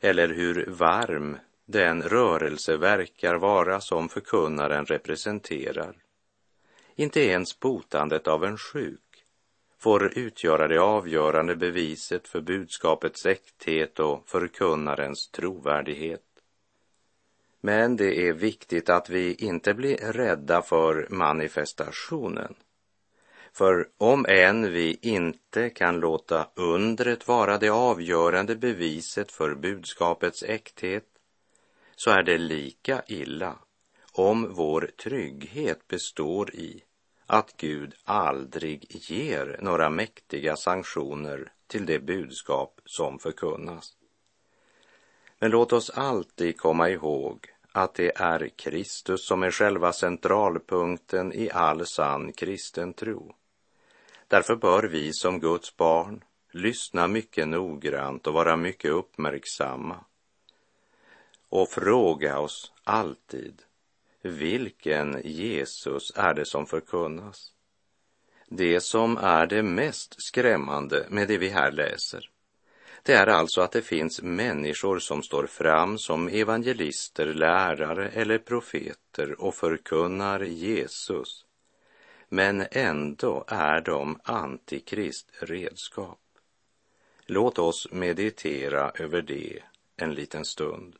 eller 0.00 0.28
hur 0.28 0.66
varm 0.66 1.38
den 1.66 2.02
rörelse 2.02 2.76
verkar 2.76 3.34
vara 3.34 3.80
som 3.80 4.08
förkunnaren 4.08 4.86
representerar. 4.86 5.96
Inte 6.94 7.20
ens 7.20 7.60
botandet 7.60 8.28
av 8.28 8.44
en 8.44 8.58
sjuk 8.58 9.00
får 9.78 10.18
utgöra 10.18 10.68
det 10.68 10.80
avgörande 10.80 11.56
beviset 11.56 12.28
för 12.28 12.40
budskapets 12.40 13.26
äkthet 13.26 14.00
och 14.00 14.28
förkunnarens 14.28 15.28
trovärdighet. 15.28 16.25
Men 17.60 17.96
det 17.96 18.28
är 18.28 18.32
viktigt 18.32 18.88
att 18.88 19.10
vi 19.10 19.34
inte 19.34 19.74
blir 19.74 19.96
rädda 19.96 20.62
för 20.62 21.06
manifestationen. 21.10 22.54
För 23.52 23.88
om 23.98 24.26
än 24.28 24.72
vi 24.72 24.98
inte 25.02 25.70
kan 25.70 26.00
låta 26.00 26.48
undret 26.54 27.28
vara 27.28 27.58
det 27.58 27.68
avgörande 27.68 28.56
beviset 28.56 29.32
för 29.32 29.54
budskapets 29.54 30.42
äkthet, 30.42 31.04
så 31.96 32.10
är 32.10 32.22
det 32.22 32.38
lika 32.38 33.02
illa 33.06 33.58
om 34.12 34.54
vår 34.54 34.90
trygghet 35.02 35.88
består 35.88 36.54
i 36.54 36.82
att 37.26 37.56
Gud 37.56 37.94
aldrig 38.04 38.86
ger 39.10 39.58
några 39.62 39.90
mäktiga 39.90 40.56
sanktioner 40.56 41.52
till 41.66 41.86
det 41.86 41.98
budskap 41.98 42.80
som 42.84 43.18
förkunnas. 43.18 43.95
Men 45.46 45.50
låt 45.50 45.72
oss 45.72 45.90
alltid 45.90 46.56
komma 46.56 46.90
ihåg 46.90 47.46
att 47.72 47.94
det 47.94 48.12
är 48.16 48.48
Kristus 48.48 49.26
som 49.26 49.42
är 49.42 49.50
själva 49.50 49.92
centralpunkten 49.92 51.32
i 51.32 51.50
all 51.50 51.86
sann 51.86 52.32
kristen 52.32 52.92
tro. 52.92 53.34
Därför 54.28 54.56
bör 54.56 54.82
vi 54.82 55.12
som 55.12 55.40
Guds 55.40 55.76
barn 55.76 56.24
lyssna 56.52 57.08
mycket 57.08 57.48
noggrant 57.48 58.26
och 58.26 58.32
vara 58.32 58.56
mycket 58.56 58.90
uppmärksamma 58.90 60.04
och 61.48 61.68
fråga 61.68 62.38
oss 62.38 62.72
alltid 62.84 63.62
vilken 64.22 65.20
Jesus 65.24 66.12
är 66.16 66.34
det 66.34 66.46
som 66.46 66.66
förkunnas? 66.66 67.52
Det 68.48 68.80
som 68.80 69.16
är 69.16 69.46
det 69.46 69.62
mest 69.62 70.22
skrämmande 70.22 71.06
med 71.10 71.28
det 71.28 71.38
vi 71.38 71.48
här 71.48 71.72
läser 71.72 72.30
det 73.06 73.14
är 73.14 73.26
alltså 73.26 73.60
att 73.60 73.72
det 73.72 73.82
finns 73.82 74.22
människor 74.22 74.98
som 74.98 75.22
står 75.22 75.46
fram 75.46 75.98
som 75.98 76.28
evangelister, 76.28 77.26
lärare 77.26 78.08
eller 78.08 78.38
profeter 78.38 79.40
och 79.40 79.54
förkunnar 79.54 80.40
Jesus. 80.40 81.44
Men 82.28 82.66
ändå 82.70 83.44
är 83.48 83.80
de 83.80 84.20
antikrist 84.24 85.30
redskap. 85.40 86.20
Låt 87.26 87.58
oss 87.58 87.88
meditera 87.92 88.92
över 88.94 89.22
det 89.22 89.62
en 89.96 90.14
liten 90.14 90.44
stund. 90.44 90.96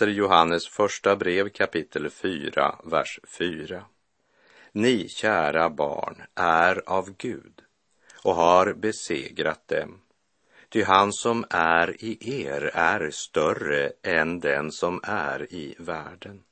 Läser 0.00 0.12
Johannes 0.12 0.68
första 0.68 1.16
brev 1.16 1.48
kapitel 1.48 2.10
4, 2.10 2.78
vers 2.84 3.20
4. 3.26 3.84
Ni, 4.72 5.08
kära 5.08 5.70
barn, 5.70 6.22
är 6.34 6.82
av 6.86 7.14
Gud 7.18 7.62
och 8.22 8.34
har 8.34 8.72
besegrat 8.72 9.68
dem. 9.68 10.00
Ty 10.68 10.82
han 10.82 11.12
som 11.12 11.44
är 11.50 12.04
i 12.04 12.42
er 12.42 12.70
är 12.74 13.10
större 13.10 13.92
än 14.02 14.40
den 14.40 14.72
som 14.72 15.00
är 15.02 15.52
i 15.52 15.74
världen. 15.78 16.42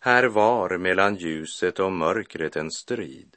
Här 0.00 0.24
var 0.24 0.78
mellan 0.78 1.16
ljuset 1.16 1.80
och 1.80 1.92
mörkret 1.92 2.56
en 2.56 2.70
strid, 2.70 3.36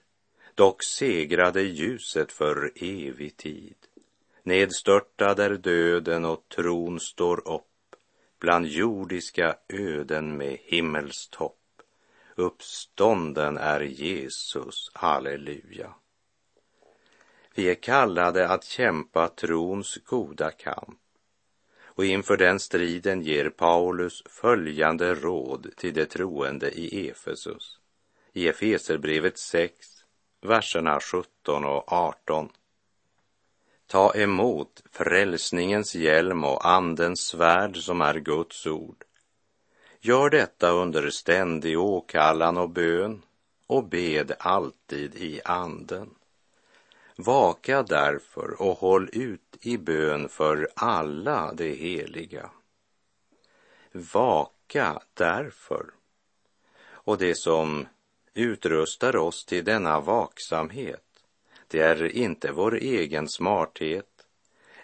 dock 0.56 0.84
segrade 0.84 1.62
ljuset 1.62 2.32
för 2.32 2.71
evig 2.76 3.38
tid. 3.38 3.76
Nedstörtad 4.43 5.39
är 5.39 5.58
döden 5.58 6.26
och 6.26 6.50
tron 6.56 7.00
står 7.00 7.47
upp 7.47 7.66
bland 8.39 8.65
jordiska 8.65 9.56
öden 9.69 10.38
med 10.38 10.58
himmelstopp. 10.63 11.54
Uppstånden 12.36 13.58
är 13.58 13.82
Jesus, 13.82 14.91
halleluja. 14.93 15.93
Vi 17.56 17.69
är 17.69 17.76
kallade 17.76 18.50
att 18.50 18.63
kämpa 18.63 19.28
trons 19.28 19.97
goda 20.06 20.52
kamp. 20.52 21.00
Och 21.97 22.06
inför 22.06 22.38
den 22.38 22.60
striden 22.60 23.21
ger 23.21 23.50
Paulus 23.50 24.23
följande 24.26 25.15
råd 25.15 25.73
till 25.78 25.93
de 25.93 26.06
troende 26.06 26.71
i 26.71 27.10
Efesus. 27.10 27.80
I 28.34 28.47
Efeserbrevet 28.47 29.38
6, 29.38 29.73
verserna 30.41 31.00
17 31.00 31.65
och 31.65 31.93
18. 31.93 32.50
Ta 33.88 34.13
emot 34.15 34.84
frälsningens 34.91 35.95
hjälm 35.95 36.43
och 36.43 36.65
andens 36.67 37.19
svärd 37.19 37.78
som 37.78 38.02
är 38.02 38.19
Guds 38.19 38.67
ord. 38.67 39.04
Gör 40.00 40.30
detta 40.30 40.69
under 40.69 41.10
ständig 41.10 41.80
åkallan 41.80 42.58
och 42.58 42.69
bön 42.69 43.21
och 43.67 43.84
bed 43.84 44.32
alltid 44.39 45.15
i 45.15 45.41
anden. 45.45 46.10
Vaka 47.15 47.84
därför 47.84 48.62
och 48.62 48.78
håll 48.78 49.10
ut 49.13 49.58
i 49.62 49.78
bön 49.78 50.30
för 50.30 50.69
alla 50.76 51.54
de 51.54 51.76
heliga. 51.76 52.50
vaka 54.13 55.02
därför. 55.13 55.86
Och 56.89 57.17
det 57.17 57.38
som 57.38 57.88
utrustar 58.34 59.15
oss 59.15 59.45
till 59.45 59.65
denna 59.65 60.00
vaksamhet, 60.00 61.07
det 61.67 61.80
är 61.80 62.15
inte 62.15 62.51
vår 62.51 62.75
egen 62.75 63.27
smarthet 63.27 64.06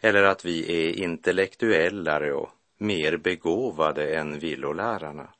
eller 0.01 0.23
att 0.23 0.45
vi 0.45 0.87
är 0.87 1.03
intellektuellare 1.03 2.33
och 2.33 2.49
mer 2.77 3.17
begåvade 3.17 4.15
än 4.15 4.39
villolärarna. 4.39 5.33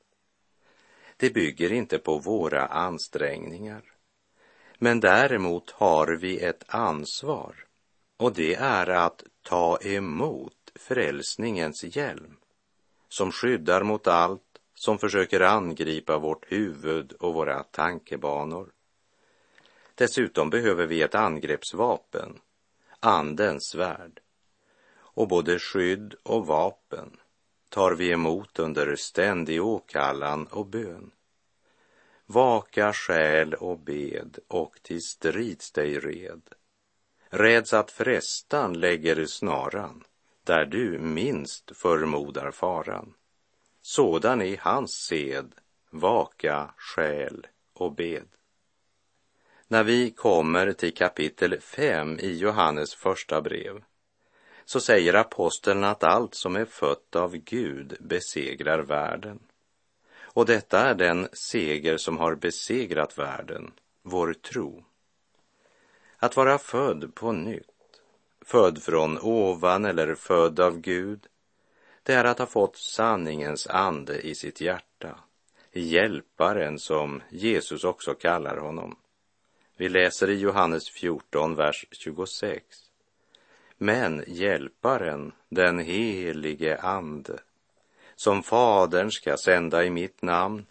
Det 1.17 1.33
bygger 1.33 1.71
inte 1.71 1.99
på 1.99 2.17
våra 2.17 2.65
ansträngningar. 2.65 3.83
Men 4.79 4.99
däremot 4.99 5.71
har 5.71 6.07
vi 6.07 6.39
ett 6.39 6.63
ansvar 6.67 7.55
och 8.17 8.33
det 8.33 8.55
är 8.55 8.89
att 8.89 9.23
ta 9.41 9.77
emot 9.81 10.71
frälsningens 10.75 11.83
hjälm 11.83 12.37
som 13.09 13.31
skyddar 13.31 13.83
mot 13.83 14.07
allt 14.07 14.41
som 14.75 14.97
försöker 14.97 15.41
angripa 15.41 16.17
vårt 16.17 16.51
huvud 16.51 17.11
och 17.11 17.33
våra 17.33 17.63
tankebanor. 17.63 18.71
Dessutom 19.95 20.49
behöver 20.49 20.85
vi 20.85 21.01
ett 21.01 21.15
angreppsvapen, 21.15 22.39
Andens 22.99 23.63
svärd. 23.63 24.19
Och 24.95 25.27
både 25.27 25.59
skydd 25.59 26.15
och 26.23 26.47
vapen 26.47 27.17
tar 27.69 27.91
vi 27.91 28.11
emot 28.11 28.59
under 28.59 28.95
ständig 28.95 29.63
åkallan 29.63 30.47
och 30.47 30.65
bön. 30.65 31.11
Vaka 32.25 32.93
själ 32.93 33.53
och 33.53 33.79
bed 33.79 34.39
och 34.47 34.79
till 34.81 35.01
strids 35.01 35.71
dig 35.71 35.99
red. 35.99 36.41
Räds 37.29 37.73
att 37.73 37.91
frestan 37.91 38.73
lägger 38.73 39.25
snaran 39.25 40.03
där 40.43 40.65
du 40.65 40.99
minst 40.99 41.77
förmodar 41.77 42.51
faran. 42.51 43.13
Sådan 43.81 44.41
är 44.41 44.57
hans 44.57 44.91
sed, 44.91 45.55
vaka 45.89 46.73
själ 46.77 47.47
och 47.73 47.95
bed. 47.95 48.27
När 49.73 49.83
vi 49.83 50.11
kommer 50.11 50.73
till 50.73 50.93
kapitel 50.93 51.59
5 51.61 52.19
i 52.19 52.37
Johannes 52.37 52.95
första 52.95 53.41
brev 53.41 53.83
så 54.65 54.79
säger 54.79 55.13
aposteln 55.13 55.83
att 55.83 56.03
allt 56.03 56.35
som 56.35 56.55
är 56.55 56.65
fött 56.65 57.15
av 57.15 57.35
Gud 57.35 57.97
besegrar 57.99 58.79
världen. 58.79 59.39
Och 60.15 60.45
detta 60.45 60.79
är 60.79 60.95
den 60.95 61.27
seger 61.33 61.97
som 61.97 62.17
har 62.17 62.35
besegrat 62.35 63.17
världen, 63.17 63.71
vår 64.01 64.33
tro. 64.33 64.83
Att 66.17 66.35
vara 66.35 66.57
född 66.57 67.15
på 67.15 67.31
nytt, 67.31 68.01
född 68.45 68.83
från 68.83 69.19
ovan 69.19 69.85
eller 69.85 70.15
född 70.15 70.59
av 70.59 70.79
Gud, 70.79 71.27
det 72.03 72.13
är 72.13 72.25
att 72.25 72.39
ha 72.39 72.45
fått 72.45 72.77
sanningens 72.77 73.67
ande 73.67 74.21
i 74.21 74.35
sitt 74.35 74.61
hjärta, 74.61 75.19
hjälparen 75.71 76.79
som 76.79 77.21
Jesus 77.29 77.83
också 77.83 78.13
kallar 78.13 78.57
honom. 78.57 78.97
Vi 79.77 79.89
läser 79.89 80.29
i 80.29 80.39
Johannes 80.39 80.89
14, 80.89 81.55
vers 81.55 81.85
26. 81.91 82.63
Men 83.77 84.23
hjälparen, 84.27 85.31
den 85.49 85.79
helige 85.79 86.77
ande, 86.77 87.39
som 88.15 88.43
Fadern 88.43 89.11
ska 89.11 89.37
sända 89.37 89.83
i 89.83 89.89
mitt 89.89 90.21
namn, 90.21 90.65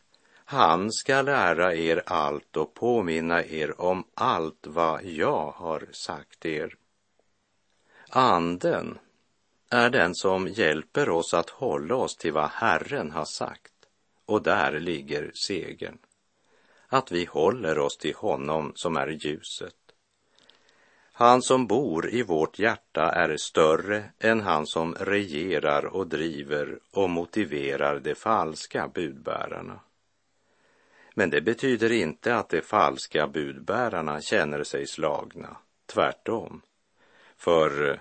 han 0.45 0.93
ska 0.93 1.23
lära 1.23 1.75
er 1.75 2.03
allt 2.07 2.57
och 2.57 2.75
påminna 2.75 3.45
er 3.45 3.81
om 3.81 4.05
allt 4.15 4.67
vad 4.67 5.05
jag 5.05 5.51
har 5.51 5.89
sagt 5.93 6.47
er. 6.47 6.77
Anden 8.09 8.99
är 9.71 9.91
den 9.91 10.15
som 10.15 10.49
hjälper 10.49 11.09
oss 11.09 11.35
att 11.35 11.51
hålla 11.51 11.95
oss 11.95 12.17
till 12.17 12.33
vad 12.33 12.49
Herren 12.51 13.11
har 13.11 13.25
sagt 13.25 13.73
och 14.27 14.43
där 14.43 14.81
ligger 14.81 15.31
segern. 15.35 15.99
Att 16.93 17.13
vi 17.13 17.25
håller 17.25 17.79
oss 17.79 17.97
till 17.97 18.15
honom 18.15 18.73
som 18.75 18.97
är 18.97 19.09
ljuset. 19.09 19.75
Han 21.13 21.43
som 21.43 21.67
bor 21.67 22.11
i 22.11 22.23
vårt 22.23 22.59
hjärta 22.59 23.13
är 23.13 23.37
större 23.37 24.05
än 24.19 24.41
han 24.41 24.67
som 24.67 24.95
regerar 24.95 25.85
och 25.85 26.07
driver 26.07 26.79
och 26.93 27.11
motiverar 27.11 28.01
de 28.01 28.15
falska 28.15 28.89
budbärarna. 28.89 29.81
Men 31.15 31.31
det 31.31 31.41
betyder 31.41 31.93
inte 31.93 32.37
att 32.37 32.49
de 32.49 32.63
falska 32.63 33.29
budbärarna 33.29 34.21
känner 34.21 34.65
sig 34.65 34.87
slagna, 34.87 35.57
tvärtom. 35.87 36.63
För 37.37 37.91
eh, 37.91 37.99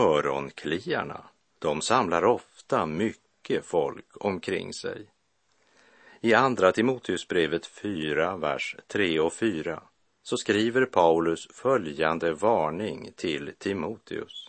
öronkliarna, 0.00 1.24
de 1.58 1.80
samlar 1.80 2.24
ofta 2.24 2.86
mycket 2.86 3.64
folk 3.64 4.24
omkring 4.24 4.72
sig. 4.72 5.13
I 6.24 6.34
Andra 6.34 6.72
Timoteusbrevet 6.72 7.66
4, 7.66 8.36
vers 8.36 8.76
3 8.86 9.20
och 9.20 9.32
4 9.32 9.82
så 10.22 10.36
skriver 10.36 10.86
Paulus 10.86 11.48
följande 11.52 12.32
varning 12.32 13.12
till 13.16 13.52
Timoteus. 13.58 14.48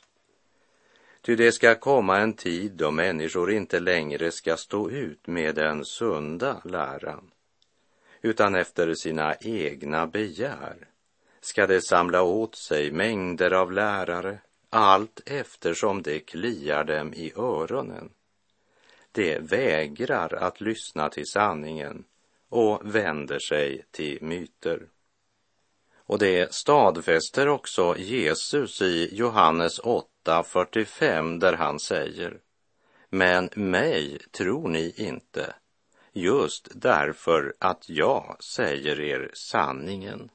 Ty 1.21 1.35
det 1.35 1.51
ska 1.51 1.75
komma 1.75 2.17
en 2.17 2.33
tid 2.33 2.71
då 2.71 2.91
människor 2.91 3.51
inte 3.51 3.79
längre 3.79 4.31
ska 4.31 4.57
stå 4.57 4.89
ut 4.89 5.27
med 5.27 5.55
den 5.55 5.85
sunda 5.85 6.61
läran, 6.63 7.31
utan 8.21 8.55
efter 8.55 8.93
sina 8.93 9.35
egna 9.35 10.07
begär 10.07 10.75
ska 11.41 11.67
de 11.67 11.81
samla 11.81 12.21
åt 12.21 12.55
sig 12.55 12.91
mängder 12.91 13.51
av 13.53 13.71
lärare, 13.71 14.39
allt 14.69 15.21
eftersom 15.25 16.01
det 16.01 16.19
kliar 16.19 16.83
dem 16.83 17.13
i 17.13 17.33
öronen. 17.35 18.09
De 19.15 19.39
vägrar 19.39 20.33
att 20.33 20.61
lyssna 20.61 21.09
till 21.09 21.27
sanningen 21.27 22.03
och 22.49 22.95
vänder 22.95 23.39
sig 23.39 23.85
till 23.91 24.17
myter. 24.21 24.87
Och 25.95 26.19
det 26.19 26.53
stadfäster 26.53 27.47
också 27.47 27.95
Jesus 27.97 28.81
i 28.81 29.15
Johannes 29.15 29.81
8.45 29.81 31.39
där 31.39 31.53
han 31.53 31.79
säger 31.79 32.39
Men 33.09 33.49
mig 33.55 34.19
tror 34.31 34.69
ni 34.69 34.93
inte, 34.97 35.55
just 36.11 36.67
därför 36.73 37.53
att 37.59 37.89
jag 37.89 38.37
säger 38.43 38.99
er 38.99 39.31
sanningen. 39.33 40.29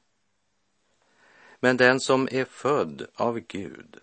Men 1.59 1.77
den 1.77 1.99
som 1.99 2.27
är 2.31 2.45
född 2.45 3.07
av 3.15 3.39
Gud 3.39 3.97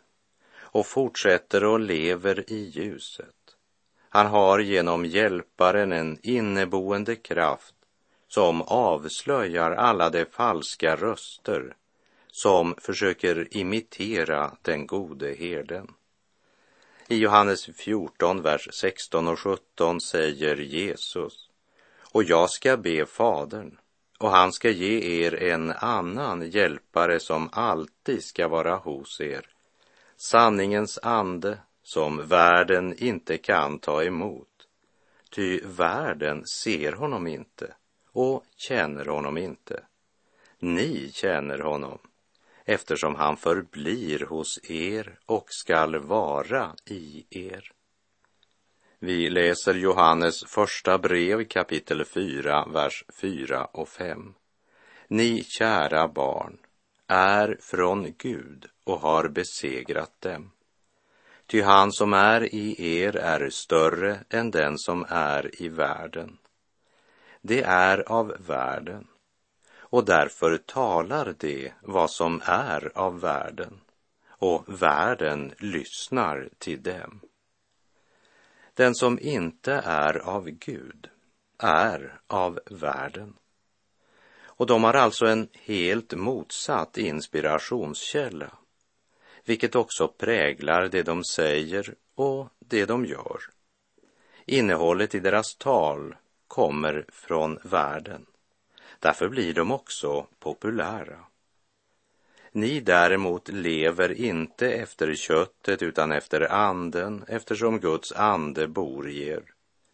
och 0.56 0.86
fortsätter 0.86 1.64
och 1.64 1.80
lever 1.80 2.52
i 2.52 2.70
ljuset, 2.74 3.37
han 4.10 4.26
har 4.26 4.58
genom 4.58 5.04
hjälparen 5.04 5.92
en 5.92 6.18
inneboende 6.22 7.16
kraft 7.16 7.74
som 8.28 8.62
avslöjar 8.62 9.70
alla 9.70 10.10
de 10.10 10.24
falska 10.24 10.96
röster 10.96 11.76
som 12.30 12.74
försöker 12.78 13.56
imitera 13.56 14.56
den 14.62 14.86
gode 14.86 15.34
herden. 15.34 15.94
I 17.08 17.16
Johannes 17.16 17.66
14, 17.76 18.42
vers 18.42 18.68
16 18.72 19.28
och 19.28 19.38
17 19.38 20.00
säger 20.00 20.56
Jesus, 20.56 21.48
och 22.12 22.24
jag 22.24 22.50
ska 22.50 22.76
be 22.76 23.06
Fadern, 23.06 23.78
och 24.18 24.30
han 24.30 24.52
ska 24.52 24.70
ge 24.70 25.24
er 25.24 25.42
en 25.42 25.70
annan 25.70 26.50
hjälpare 26.50 27.20
som 27.20 27.48
alltid 27.52 28.24
ska 28.24 28.48
vara 28.48 28.76
hos 28.76 29.20
er, 29.20 29.46
sanningens 30.16 30.98
ande 31.02 31.58
som 31.94 32.28
världen 32.28 32.94
inte 32.98 33.38
kan 33.38 33.78
ta 33.78 34.04
emot, 34.04 34.48
ty 35.30 35.60
världen 35.64 36.46
ser 36.46 36.92
honom 36.92 37.26
inte 37.26 37.74
och 38.12 38.44
känner 38.56 39.04
honom 39.04 39.38
inte. 39.38 39.82
Ni 40.58 41.10
känner 41.12 41.58
honom 41.58 41.98
eftersom 42.64 43.14
han 43.14 43.36
förblir 43.36 44.20
hos 44.20 44.70
er 44.70 45.18
och 45.26 45.46
skall 45.48 45.98
vara 45.98 46.74
i 46.84 47.24
er. 47.30 47.72
Vi 48.98 49.30
läser 49.30 49.74
Johannes 49.74 50.44
första 50.44 50.98
brev 50.98 51.44
kapitel 51.44 52.04
4, 52.04 52.66
vers 52.66 53.04
4 53.20 53.64
och 53.64 53.88
5. 53.88 54.34
Ni 55.08 55.44
kära 55.44 56.08
barn 56.08 56.58
är 57.06 57.58
från 57.60 58.14
Gud 58.18 58.66
och 58.84 59.00
har 59.00 59.28
besegrat 59.28 60.20
dem. 60.20 60.50
Ty 61.48 61.62
han 61.62 61.92
som 61.92 62.12
är 62.12 62.54
i 62.54 62.98
er 63.00 63.16
är 63.16 63.50
större 63.50 64.18
än 64.30 64.50
den 64.50 64.78
som 64.78 65.06
är 65.08 65.62
i 65.62 65.68
världen 65.68 66.38
det 67.40 67.62
är 67.62 68.12
av 68.12 68.36
världen 68.38 69.06
och 69.78 70.04
därför 70.04 70.56
talar 70.56 71.34
det 71.38 71.72
vad 71.82 72.10
som 72.10 72.42
är 72.44 72.98
av 72.98 73.20
världen 73.20 73.80
och 74.28 74.82
världen 74.82 75.54
lyssnar 75.58 76.48
till 76.58 76.82
dem. 76.82 77.20
Den 78.74 78.94
som 78.94 79.18
inte 79.18 79.72
är 79.84 80.18
av 80.18 80.50
Gud 80.50 81.08
är 81.58 82.20
av 82.26 82.60
världen. 82.70 83.34
Och 84.40 84.66
de 84.66 84.84
har 84.84 84.94
alltså 84.94 85.26
en 85.26 85.48
helt 85.52 86.14
motsatt 86.14 86.98
inspirationskälla, 86.98 88.52
vilket 89.48 89.74
också 89.74 90.08
präglar 90.08 90.88
det 90.88 91.02
de 91.02 91.24
säger 91.24 91.94
och 92.14 92.48
det 92.58 92.84
de 92.84 93.06
gör. 93.06 93.40
Innehållet 94.46 95.14
i 95.14 95.20
deras 95.20 95.56
tal 95.56 96.16
kommer 96.48 97.04
från 97.08 97.58
världen. 97.62 98.26
Därför 98.98 99.28
blir 99.28 99.54
de 99.54 99.72
också 99.72 100.26
populära. 100.38 101.18
Ni 102.52 102.80
däremot 102.80 103.48
lever 103.48 104.12
inte 104.12 104.72
efter 104.72 105.14
köttet 105.14 105.82
utan 105.82 106.12
efter 106.12 106.52
anden 106.52 107.24
eftersom 107.28 107.80
Guds 107.80 108.12
ande 108.12 108.68
bor 108.68 109.08
i 109.08 109.28
er. 109.28 109.42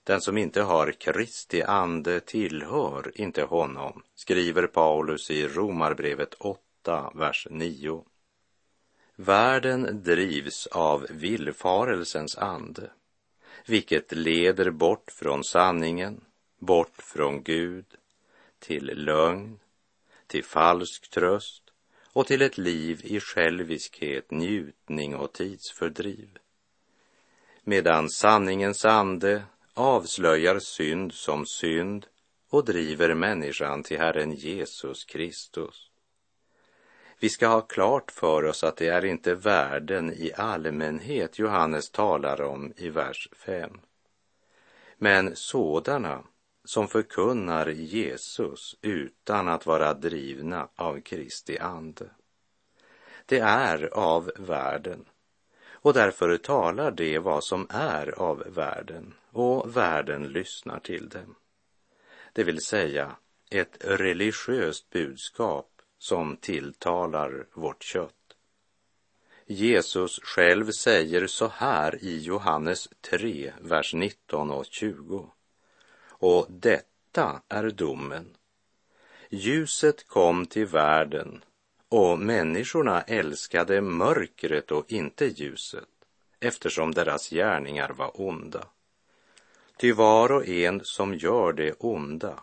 Den 0.05 0.21
som 0.21 0.39
inte 0.39 0.63
har 0.63 0.93
Kristi 0.93 1.63
ande 1.63 2.21
tillhör 2.21 3.13
inte 3.15 3.43
honom, 3.43 4.03
skriver 4.15 4.67
Paulus 4.67 5.31
i 5.31 5.49
Romarbrevet 5.49 6.35
8, 6.35 7.11
vers 7.15 7.47
9. 7.51 8.05
Världen 9.17 10.03
drivs 10.03 10.67
av 10.67 11.07
villfarelsens 11.11 12.39
ande, 12.39 12.91
vilket 13.67 14.13
leder 14.13 14.71
bort 14.71 15.11
från 15.13 15.45
sanningen, 15.45 16.25
bort 16.59 17.03
från 17.03 17.43
Gud, 17.43 17.87
till 18.59 18.85
lögn, 18.95 19.59
till 20.27 20.45
falsk 20.45 21.11
tröst 21.11 21.63
och 22.13 22.27
till 22.27 22.43
ett 22.43 22.59
liv 22.59 23.01
i 23.05 23.21
själviskhet, 23.21 24.31
njutning 24.31 25.17
och 25.17 25.33
tidsfördriv. 25.33 26.39
Medan 27.63 28.11
sanningens 28.11 28.85
ande 28.85 29.43
avslöjar 29.75 30.59
synd 30.59 31.13
som 31.13 31.47
synd 31.47 32.07
och 32.51 32.65
driver 32.65 33.15
människan 33.15 33.83
till 33.83 33.99
Herren 33.99 34.33
Jesus 34.33 35.05
Kristus. 35.05 35.91
Vi 37.19 37.29
ska 37.29 37.47
ha 37.47 37.61
klart 37.61 38.11
för 38.11 38.45
oss 38.45 38.65
att 38.65 38.77
det 38.77 38.89
är 38.89 39.05
inte 39.05 39.35
världen 39.35 40.13
i 40.13 40.33
allmänhet 40.37 41.39
Johannes 41.39 41.91
talar 41.91 42.41
om 42.41 42.73
i 42.77 42.89
vers 42.89 43.29
5. 43.33 43.81
Men 44.97 45.37
sådana 45.37 46.25
som 46.65 46.89
förkunnar 46.89 47.67
Jesus 47.67 48.77
utan 48.83 49.49
att 49.49 49.67
vara 49.67 49.95
drivna 49.95 50.69
av 50.75 51.01
Kristi 51.01 51.59
ande. 51.59 52.11
Det 53.27 53.39
är 53.39 53.95
av 53.95 54.31
världen 54.37 55.05
och 55.85 55.93
därför 55.93 56.37
talar 56.37 56.91
det 56.91 57.19
vad 57.19 57.45
som 57.45 57.67
är 57.71 58.19
av 58.19 58.45
världen 58.47 59.15
och 59.31 59.77
världen 59.77 60.23
lyssnar 60.23 60.81
till 60.81 61.09
dem. 61.09 61.35
Det 62.33 62.45
vill 62.45 62.65
säga 62.65 63.17
ett 63.51 63.77
religiöst 63.81 64.91
budskap 64.91 65.74
som 66.05 66.37
tilltalar 66.37 67.47
vårt 67.53 67.83
kött. 67.83 68.37
Jesus 69.47 70.21
själv 70.23 70.71
säger 70.71 71.27
så 71.27 71.49
här 71.49 72.05
i 72.05 72.19
Johannes 72.19 72.89
3, 73.01 73.53
vers 73.61 73.95
19 73.95 74.51
och 74.51 74.67
20. 74.71 75.31
Och 76.07 76.47
detta 76.51 77.43
är 77.49 77.71
domen. 77.71 78.37
Ljuset 79.31 80.09
kom 80.09 80.47
till 80.47 80.67
världen 80.67 81.45
och 81.89 82.19
människorna 82.19 83.03
älskade 83.03 83.81
mörkret 83.81 84.71
och 84.71 84.93
inte 84.93 85.27
ljuset 85.27 85.89
eftersom 86.41 86.95
deras 86.95 87.31
gärningar 87.31 87.91
var 87.91 88.21
onda. 88.21 88.65
Ty 89.77 89.93
var 89.93 90.33
och 90.33 90.49
en 90.49 90.81
som 90.85 91.15
gör 91.15 91.53
det 91.53 91.73
onda 91.79 92.43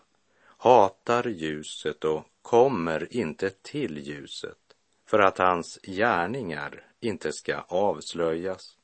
hatar 0.63 1.27
ljuset 1.27 2.03
och 2.03 2.25
kommer 2.41 3.13
inte 3.13 3.49
till 3.49 3.97
ljuset 3.97 4.57
för 5.05 5.19
att 5.19 5.37
hans 5.37 5.79
gärningar 5.83 6.85
inte 6.99 7.31
ska 7.31 7.61
avslöjas. 7.67 8.77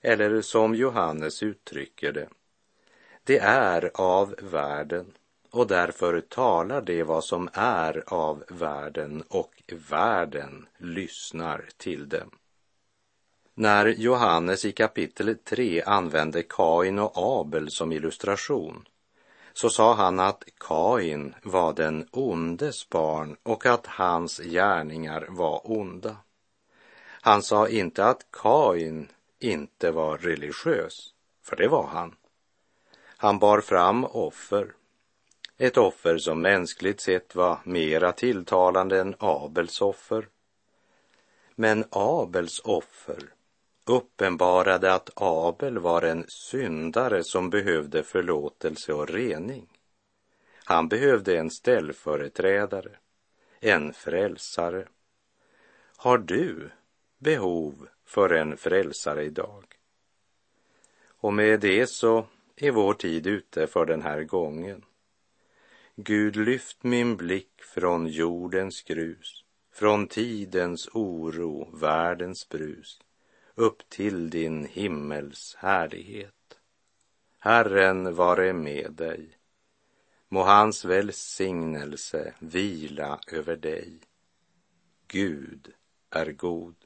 Eller 0.00 0.40
som 0.40 0.74
Johannes 0.74 1.42
uttrycker 1.42 2.12
det, 2.12 2.28
det 3.24 3.38
är 3.38 3.90
av 3.94 4.34
världen 4.42 5.12
och 5.50 5.66
därför 5.66 6.20
talar 6.20 6.80
det 6.80 7.02
vad 7.02 7.24
som 7.24 7.48
är 7.52 8.04
av 8.06 8.44
världen 8.48 9.22
och 9.28 9.62
världen 9.90 10.66
lyssnar 10.78 11.68
till 11.76 12.08
dem. 12.08 12.30
När 13.54 13.86
Johannes 13.86 14.64
i 14.64 14.72
kapitel 14.72 15.36
3 15.44 15.82
använde 15.82 16.42
Kain 16.42 16.98
och 16.98 17.12
Abel 17.14 17.70
som 17.70 17.92
illustration 17.92 18.88
så 19.56 19.70
sa 19.70 19.94
han 19.94 20.20
att 20.20 20.44
Kain 20.60 21.34
var 21.42 21.72
den 21.72 22.08
ondes 22.10 22.88
barn 22.88 23.36
och 23.42 23.66
att 23.66 23.86
hans 23.86 24.38
gärningar 24.38 25.26
var 25.28 25.70
onda. 25.70 26.16
Han 27.20 27.42
sa 27.42 27.68
inte 27.68 28.04
att 28.04 28.26
Kain 28.30 29.08
inte 29.38 29.90
var 29.90 30.18
religiös, 30.18 31.14
för 31.42 31.56
det 31.56 31.68
var 31.68 31.86
han. 31.86 32.14
Han 33.16 33.38
bar 33.38 33.60
fram 33.60 34.04
offer, 34.04 34.72
ett 35.58 35.76
offer 35.76 36.18
som 36.18 36.40
mänskligt 36.40 37.00
sett 37.00 37.34
var 37.34 37.58
mera 37.64 38.12
tilltalande 38.12 39.00
än 39.00 39.14
Abels 39.18 39.80
offer. 39.80 40.28
Men 41.54 41.84
Abels 41.90 42.60
offer 42.64 43.35
uppenbarade 43.86 44.94
att 44.94 45.10
Abel 45.14 45.78
var 45.78 46.02
en 46.02 46.24
syndare 46.28 47.24
som 47.24 47.50
behövde 47.50 48.02
förlåtelse 48.02 48.92
och 48.92 49.08
rening. 49.08 49.68
Han 50.64 50.88
behövde 50.88 51.38
en 51.38 51.50
ställföreträdare, 51.50 52.90
en 53.60 53.92
frälsare. 53.92 54.88
Har 55.96 56.18
du 56.18 56.70
behov 57.18 57.88
för 58.04 58.30
en 58.30 58.56
frälsare 58.56 59.24
idag? 59.24 59.64
Och 61.06 61.32
med 61.32 61.60
det 61.60 61.86
så 61.86 62.26
är 62.56 62.70
vår 62.70 62.94
tid 62.94 63.26
ute 63.26 63.66
för 63.66 63.86
den 63.86 64.02
här 64.02 64.22
gången. 64.22 64.84
Gud, 65.96 66.36
lyft 66.36 66.82
min 66.82 67.16
blick 67.16 67.62
från 67.62 68.06
jordens 68.06 68.82
grus, 68.82 69.44
från 69.72 70.06
tidens 70.06 70.88
oro, 70.92 71.76
världens 71.76 72.48
brus 72.48 73.00
upp 73.58 73.88
till 73.88 74.30
din 74.30 74.64
himmels 74.64 75.54
härlighet. 75.58 76.58
Herren 77.38 78.14
vare 78.14 78.52
med 78.52 78.92
dig. 78.92 79.38
Må 80.28 80.42
hans 80.42 80.84
välsignelse 80.84 82.34
vila 82.38 83.20
över 83.32 83.56
dig. 83.56 84.00
Gud 85.06 85.72
är 86.10 86.32
god. 86.32 86.85